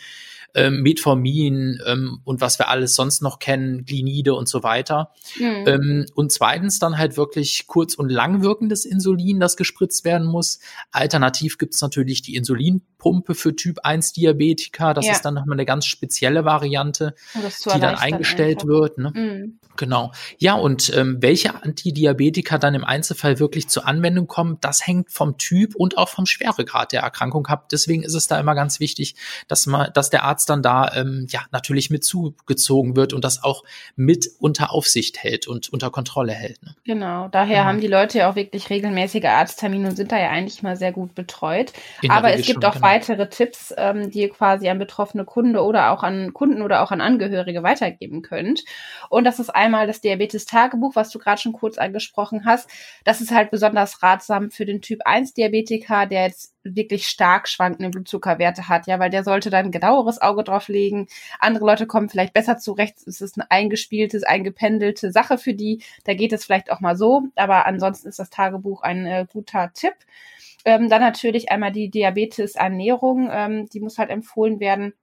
ähm, 0.55 0.83
Metformin 0.83 1.81
ähm, 1.87 2.21
und 2.25 2.41
was 2.41 2.59
wir 2.59 2.69
alles 2.69 2.95
sonst 2.95 3.23
noch 3.23 3.38
kennen, 3.38 3.62
Glinide 3.87 4.35
und 4.35 4.49
so 4.49 4.62
weiter. 4.62 5.12
Mhm. 5.38 5.64
Ähm, 5.66 6.07
und 6.14 6.33
zweitens 6.33 6.78
dann 6.78 6.99
halt 6.99 7.16
wirklich 7.16 7.66
kurz- 7.66 7.95
und 7.95 8.11
langwirkendes 8.11 8.85
Insulin, 8.85 9.40
das 9.40 9.57
gespritzt 9.57 10.04
werden 10.04 10.26
muss. 10.26 10.61
Alternativ 10.90 11.59
gibt's 11.59 11.81
natürlich 11.81 12.23
die 12.23 12.37
Insulinpumpe 12.37 13.35
für 13.35 13.54
Typ 13.57 13.81
1 13.83 14.12
Diabetiker. 14.12 14.95
Das 14.95 15.07
ja. 15.07 15.12
ist 15.12 15.23
dann 15.23 15.35
nochmal 15.35 15.57
eine 15.57 15.66
ganz 15.66 15.87
spezielle 15.87 16.45
Variante, 16.45 17.14
die 17.35 17.81
dann 17.81 17.97
eingestellt 17.97 18.66
wird. 18.66 18.99
Ne? 18.99 19.12
Mhm. 19.14 19.59
Genau. 19.76 20.12
Ja, 20.38 20.54
und 20.54 20.95
ähm, 20.95 21.19
welche 21.21 21.62
Antidiabetika 21.62 22.59
dann 22.59 22.75
im 22.75 22.85
Einzelfall 22.85 23.38
wirklich 23.38 23.69
zur 23.69 23.87
Anwendung 23.87 24.26
kommen, 24.26 24.59
das 24.61 24.87
hängt 24.87 25.11
vom 25.11 25.38
Typ 25.38 25.75
und 25.75 25.97
auch 25.97 26.09
vom 26.09 26.26
Schweregrad 26.26 26.92
der 26.92 27.02
Erkrankung 27.02 27.47
ab. 27.47 27.69
Deswegen 27.71 28.02
ist 28.02 28.14
es 28.14 28.26
da 28.26 28.38
immer 28.38 28.54
ganz 28.54 28.81
wichtig, 28.81 29.14
dass 29.49 29.66
man, 29.66 29.90
dass 29.95 30.11
der 30.11 30.25
Arzt 30.25 30.50
dann 30.50 30.62
da 30.62 30.92
ähm, 30.95 31.26
ja 31.31 31.40
natürlich 31.52 31.90
mit 31.90 32.04
zugezogen 32.04 32.97
wird 32.97 33.12
und 33.12 33.25
das 33.25 33.42
auch 33.42 33.51
mit 33.97 34.28
unter 34.38 34.73
Aufsicht 34.73 35.23
hält 35.23 35.47
und 35.47 35.73
unter 35.73 35.90
Kontrolle 35.90 36.32
hält. 36.32 36.62
Ne? 36.62 36.75
Genau. 36.85 37.28
Daher 37.28 37.59
genau. 37.59 37.64
haben 37.64 37.80
die 37.80 37.87
Leute 37.87 38.18
ja 38.18 38.30
auch 38.30 38.37
wirklich 38.37 38.71
regelmäßige 38.71 39.25
Arzttermine 39.25 39.88
und 39.88 39.97
sind 39.97 40.12
da 40.12 40.18
ja 40.18 40.30
eigentlich 40.30 40.62
mal 40.62 40.76
sehr 40.76 40.92
gut 40.92 41.14
betreut. 41.14 41.73
Aber 42.09 42.32
es 42.32 42.47
gibt 42.47 42.62
schon, 42.62 42.64
auch 42.64 42.75
genau. 42.75 42.87
weitere 42.87 43.28
Tipps, 43.28 43.75
ähm, 43.76 44.11
die 44.11 44.23
ihr 44.23 44.30
quasi 44.30 44.68
an 44.68 44.78
betroffene 44.78 45.25
Kunde 45.25 45.62
oder 45.62 45.92
auch 45.92 46.02
an 46.02 46.32
Kunden 46.32 46.62
oder 46.62 46.82
auch 46.82 46.90
an 46.90 47.00
Angehörige 47.00 47.62
weitergeben 47.62 48.23
könnt. 48.23 48.64
Und 49.09 49.25
das 49.25 49.38
ist 49.38 49.50
einmal 49.50 49.87
das 49.87 50.00
Diabetes-Tagebuch, 50.00 50.97
was 50.97 51.11
du 51.11 51.18
gerade 51.18 51.40
schon 51.40 51.52
kurz 51.52 51.78
angesprochen 51.78 52.44
hast. 52.44 52.68
Das 53.04 53.21
ist 53.21 53.32
halt 53.32 53.50
besonders 53.50 54.02
ratsam 54.02 54.50
für 54.50 54.64
den 54.64 54.80
Typ 54.80 55.00
1 55.04 55.35
Diabetiker, 55.35 56.06
der 56.06 56.26
jetzt 56.26 56.51
wirklich 56.64 57.07
stark 57.09 57.49
schwankende 57.49 57.90
Blutzuckerwerte 57.90 58.69
hat, 58.69 58.87
ja, 58.87 58.99
weil 58.99 59.11
der 59.11 59.25
sollte 59.25 59.50
dann 59.50 59.71
genaueres 59.71 60.21
Auge 60.21 60.45
drauf 60.45 60.69
legen. 60.69 61.07
Andere 61.38 61.67
Leute 61.67 61.86
kommen 61.86 62.08
vielleicht 62.08 62.32
besser 62.32 62.58
zurecht. 62.58 62.99
Es 63.06 63.21
ist 63.21 63.39
eine 63.39 63.50
eingespieltes, 63.50 64.23
eingependelte 64.25 65.13
Sache 65.13 65.39
für 65.39 65.54
die. 65.54 65.82
Da 66.04 66.15
geht 66.15 66.32
es 66.32 66.45
vielleicht 66.45 66.71
auch 66.71 66.80
mal 66.80 66.97
so, 66.97 67.23
aber 67.36 67.67
ansonsten 67.67 68.08
ist 68.08 68.19
das 68.19 68.30
Tagebuch 68.30 68.82
ein 68.82 69.06
äh, 69.06 69.26
guter 69.30 69.73
Tipp. 69.73 69.95
Ähm, 70.65 70.89
dann 70.89 71.00
natürlich 71.00 71.50
einmal 71.50 71.73
die 71.73 71.91
Diabetes-Ernährung, 71.91 73.28
ähm, 73.32 73.69
die 73.73 73.80
muss 73.80 73.99
halt 73.99 74.10
empfohlen 74.10 74.60
werden. 74.60 74.95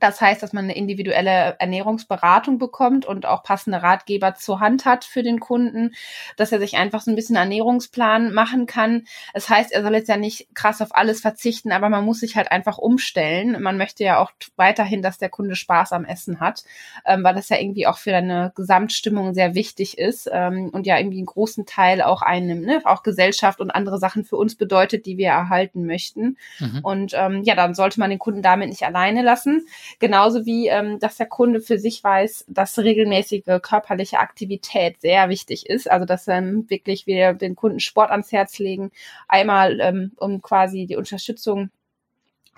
Das 0.00 0.20
heißt, 0.20 0.42
dass 0.42 0.52
man 0.52 0.64
eine 0.64 0.76
individuelle 0.76 1.56
Ernährungsberatung 1.58 2.58
bekommt 2.58 3.06
und 3.06 3.26
auch 3.26 3.42
passende 3.42 3.82
Ratgeber 3.82 4.34
zur 4.34 4.60
Hand 4.60 4.84
hat 4.84 5.04
für 5.04 5.22
den 5.22 5.40
Kunden, 5.40 5.94
dass 6.36 6.52
er 6.52 6.58
sich 6.58 6.76
einfach 6.76 7.00
so 7.00 7.10
ein 7.10 7.16
bisschen 7.16 7.36
Ernährungsplan 7.36 8.32
machen 8.32 8.66
kann. 8.66 9.04
Das 9.34 9.48
heißt, 9.48 9.72
er 9.72 9.82
soll 9.82 9.94
jetzt 9.94 10.08
ja 10.08 10.16
nicht 10.16 10.48
krass 10.54 10.80
auf 10.80 10.94
alles 10.94 11.20
verzichten, 11.20 11.72
aber 11.72 11.88
man 11.88 12.04
muss 12.04 12.20
sich 12.20 12.36
halt 12.36 12.50
einfach 12.52 12.78
umstellen. 12.78 13.60
Man 13.60 13.76
möchte 13.76 14.04
ja 14.04 14.18
auch 14.18 14.32
weiterhin, 14.56 15.02
dass 15.02 15.18
der 15.18 15.28
Kunde 15.28 15.56
Spaß 15.56 15.92
am 15.92 16.04
Essen 16.04 16.40
hat, 16.40 16.64
ähm, 17.04 17.24
weil 17.24 17.34
das 17.34 17.48
ja 17.48 17.58
irgendwie 17.58 17.86
auch 17.86 17.98
für 17.98 18.14
eine 18.14 18.52
Gesamtstimmung 18.54 19.34
sehr 19.34 19.54
wichtig 19.54 19.98
ist 19.98 20.28
ähm, 20.32 20.70
und 20.70 20.86
ja 20.86 20.98
irgendwie 20.98 21.18
einen 21.18 21.26
großen 21.26 21.66
Teil 21.66 22.02
auch 22.02 22.22
einnimmt, 22.22 22.66
ne? 22.66 22.82
auch 22.84 23.02
Gesellschaft 23.02 23.60
und 23.60 23.70
andere 23.70 23.98
Sachen 23.98 24.24
für 24.24 24.36
uns 24.36 24.56
bedeutet, 24.56 25.06
die 25.06 25.18
wir 25.18 25.28
erhalten 25.28 25.86
möchten. 25.86 26.36
Mhm. 26.58 26.80
Und 26.82 27.12
ähm, 27.14 27.42
ja, 27.44 27.54
dann 27.54 27.74
sollte 27.74 28.00
man 28.00 28.10
den 28.10 28.18
Kunden 28.18 28.42
damit 28.42 28.68
nicht 28.68 28.84
alleine 28.84 29.22
lassen. 29.22 29.66
Genauso 29.98 30.46
wie, 30.46 30.68
ähm, 30.68 30.98
dass 30.98 31.16
der 31.16 31.26
Kunde 31.26 31.60
für 31.60 31.78
sich 31.78 32.02
weiß, 32.02 32.46
dass 32.48 32.78
regelmäßige 32.78 33.60
körperliche 33.62 34.18
Aktivität 34.18 35.00
sehr 35.00 35.28
wichtig 35.28 35.66
ist. 35.66 35.90
Also 35.90 36.06
dass 36.06 36.28
ähm, 36.28 36.68
wirklich 36.68 37.06
wir 37.06 37.34
den 37.34 37.56
Kunden 37.56 37.80
Sport 37.80 38.10
ans 38.10 38.32
Herz 38.32 38.58
legen. 38.58 38.90
Einmal 39.28 39.80
ähm, 39.80 40.12
um 40.16 40.42
quasi 40.42 40.86
die 40.86 40.96
Unterstützung 40.96 41.70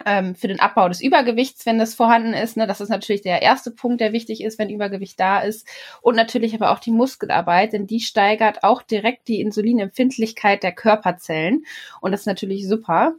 ähm, 0.07 0.35
für 0.35 0.49
den 0.49 0.61
Abbau 0.61 0.89
des 0.89 1.01
Übergewichts, 1.01 1.67
wenn 1.67 1.79
das 1.79 1.95
vorhanden 1.95 2.33
ist. 2.33 2.57
Ne? 2.57 2.67
Das 2.67 2.81
ist 2.81 2.89
natürlich 2.89 3.23
der 3.23 3.43
erste 3.43 3.71
Punkt, 3.71 4.01
der 4.01 4.13
wichtig 4.13 4.43
ist, 4.43 4.59
wenn 4.59 4.71
Übergewicht 4.71 5.19
da 5.19 5.41
ist. 5.41 5.67
Und 6.01 6.17
natürlich 6.17 6.55
aber 6.55 6.71
auch 6.71 6.79
die 6.79 6.91
Muskelarbeit, 6.91 7.73
denn 7.73 7.87
die 7.87 8.01
steigert 8.01 8.65
auch 8.65 8.83
direkt 8.83 9.29
die 9.29 9.41
Insulinempfindlichkeit 9.41 10.63
der 10.63 10.73
Körperzellen. 10.73 11.65
Und 12.01 12.13
das 12.13 12.21
ist 12.21 12.27
natürlich 12.27 12.67
super. 12.67 13.15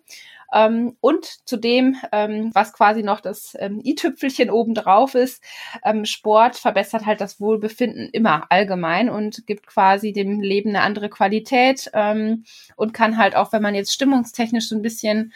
Ähm, 0.54 0.98
und 1.00 1.48
zudem, 1.48 1.96
ähm, 2.12 2.52
was 2.54 2.74
quasi 2.74 3.04
noch 3.04 3.22
das 3.22 3.56
ähm, 3.60 3.82
i-Tüpfelchen 3.84 4.50
obendrauf 4.50 5.16
ist, 5.16 5.44
ähm, 5.84 6.06
Sport 6.06 6.58
verbessert 6.58 7.06
halt 7.06 7.22
das 7.22 7.40
Wohlbefinden 7.40 8.10
immer 8.12 8.46
allgemein 8.50 9.10
und 9.10 9.46
gibt 9.48 9.68
quasi 9.68 10.12
dem 10.12 10.42
Leben 10.42 10.70
eine 10.70 10.82
andere 10.82 11.10
Qualität 11.10 11.90
ähm, 11.94 12.44
und 12.76 12.94
kann 12.94 13.18
halt 13.18 13.36
auch, 13.36 13.54
wenn 13.54 13.62
man 13.62 13.76
jetzt 13.76 13.94
stimmungstechnisch 13.94 14.68
so 14.68 14.76
ein 14.76 14.82
bisschen 14.82 15.34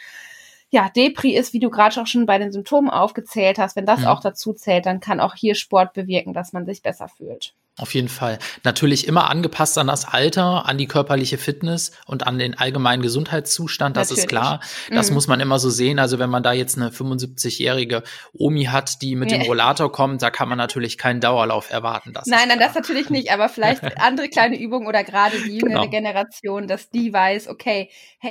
ja, 0.70 0.90
Depri 0.94 1.36
ist, 1.36 1.52
wie 1.52 1.60
du 1.60 1.70
gerade 1.70 2.00
auch 2.00 2.06
schon 2.06 2.26
bei 2.26 2.38
den 2.38 2.52
Symptomen 2.52 2.90
aufgezählt 2.90 3.58
hast, 3.58 3.76
wenn 3.76 3.86
das 3.86 4.00
mhm. 4.00 4.06
auch 4.06 4.20
dazu 4.20 4.52
zählt, 4.52 4.86
dann 4.86 5.00
kann 5.00 5.20
auch 5.20 5.34
hier 5.34 5.54
Sport 5.54 5.92
bewirken, 5.92 6.32
dass 6.32 6.52
man 6.52 6.66
sich 6.66 6.82
besser 6.82 7.08
fühlt. 7.08 7.54
Auf 7.78 7.92
jeden 7.92 8.08
Fall. 8.08 8.38
Natürlich 8.64 9.06
immer 9.06 9.28
angepasst 9.28 9.76
an 9.76 9.86
das 9.86 10.06
Alter, 10.06 10.64
an 10.64 10.78
die 10.78 10.86
körperliche 10.86 11.36
Fitness 11.36 11.92
und 12.06 12.26
an 12.26 12.38
den 12.38 12.56
allgemeinen 12.56 13.02
Gesundheitszustand, 13.02 13.98
das 13.98 14.08
Natürlich. 14.08 14.24
ist 14.24 14.28
klar. 14.28 14.60
Das 14.90 15.10
mhm. 15.10 15.14
muss 15.14 15.28
man 15.28 15.40
immer 15.40 15.58
so 15.58 15.68
sehen. 15.68 15.98
Also 15.98 16.18
wenn 16.18 16.30
man 16.30 16.42
da 16.42 16.52
jetzt 16.52 16.78
eine 16.78 16.88
75-jährige 16.88 18.02
Omi 18.32 18.64
hat, 18.64 19.02
die 19.02 19.14
mit 19.14 19.30
nee. 19.30 19.38
dem 19.38 19.46
Rollator 19.46 19.92
kommt, 19.92 20.22
da 20.22 20.30
kann 20.30 20.48
man 20.48 20.56
natürlich 20.56 20.96
keinen 20.96 21.20
Dauerlauf 21.20 21.70
erwarten. 21.70 22.14
Das 22.14 22.24
nein, 22.26 22.48
nein, 22.48 22.58
das 22.58 22.74
natürlich 22.74 23.10
nicht, 23.10 23.30
aber 23.30 23.50
vielleicht 23.50 23.82
andere 24.00 24.30
kleine 24.30 24.58
Übungen 24.58 24.86
oder 24.86 25.04
gerade 25.04 25.36
die 25.38 25.58
jüngere 25.58 25.82
genau. 25.82 25.90
Generation, 25.90 26.68
dass 26.68 26.88
die 26.88 27.12
weiß, 27.12 27.48
okay, 27.48 27.66
hey, 27.66 27.90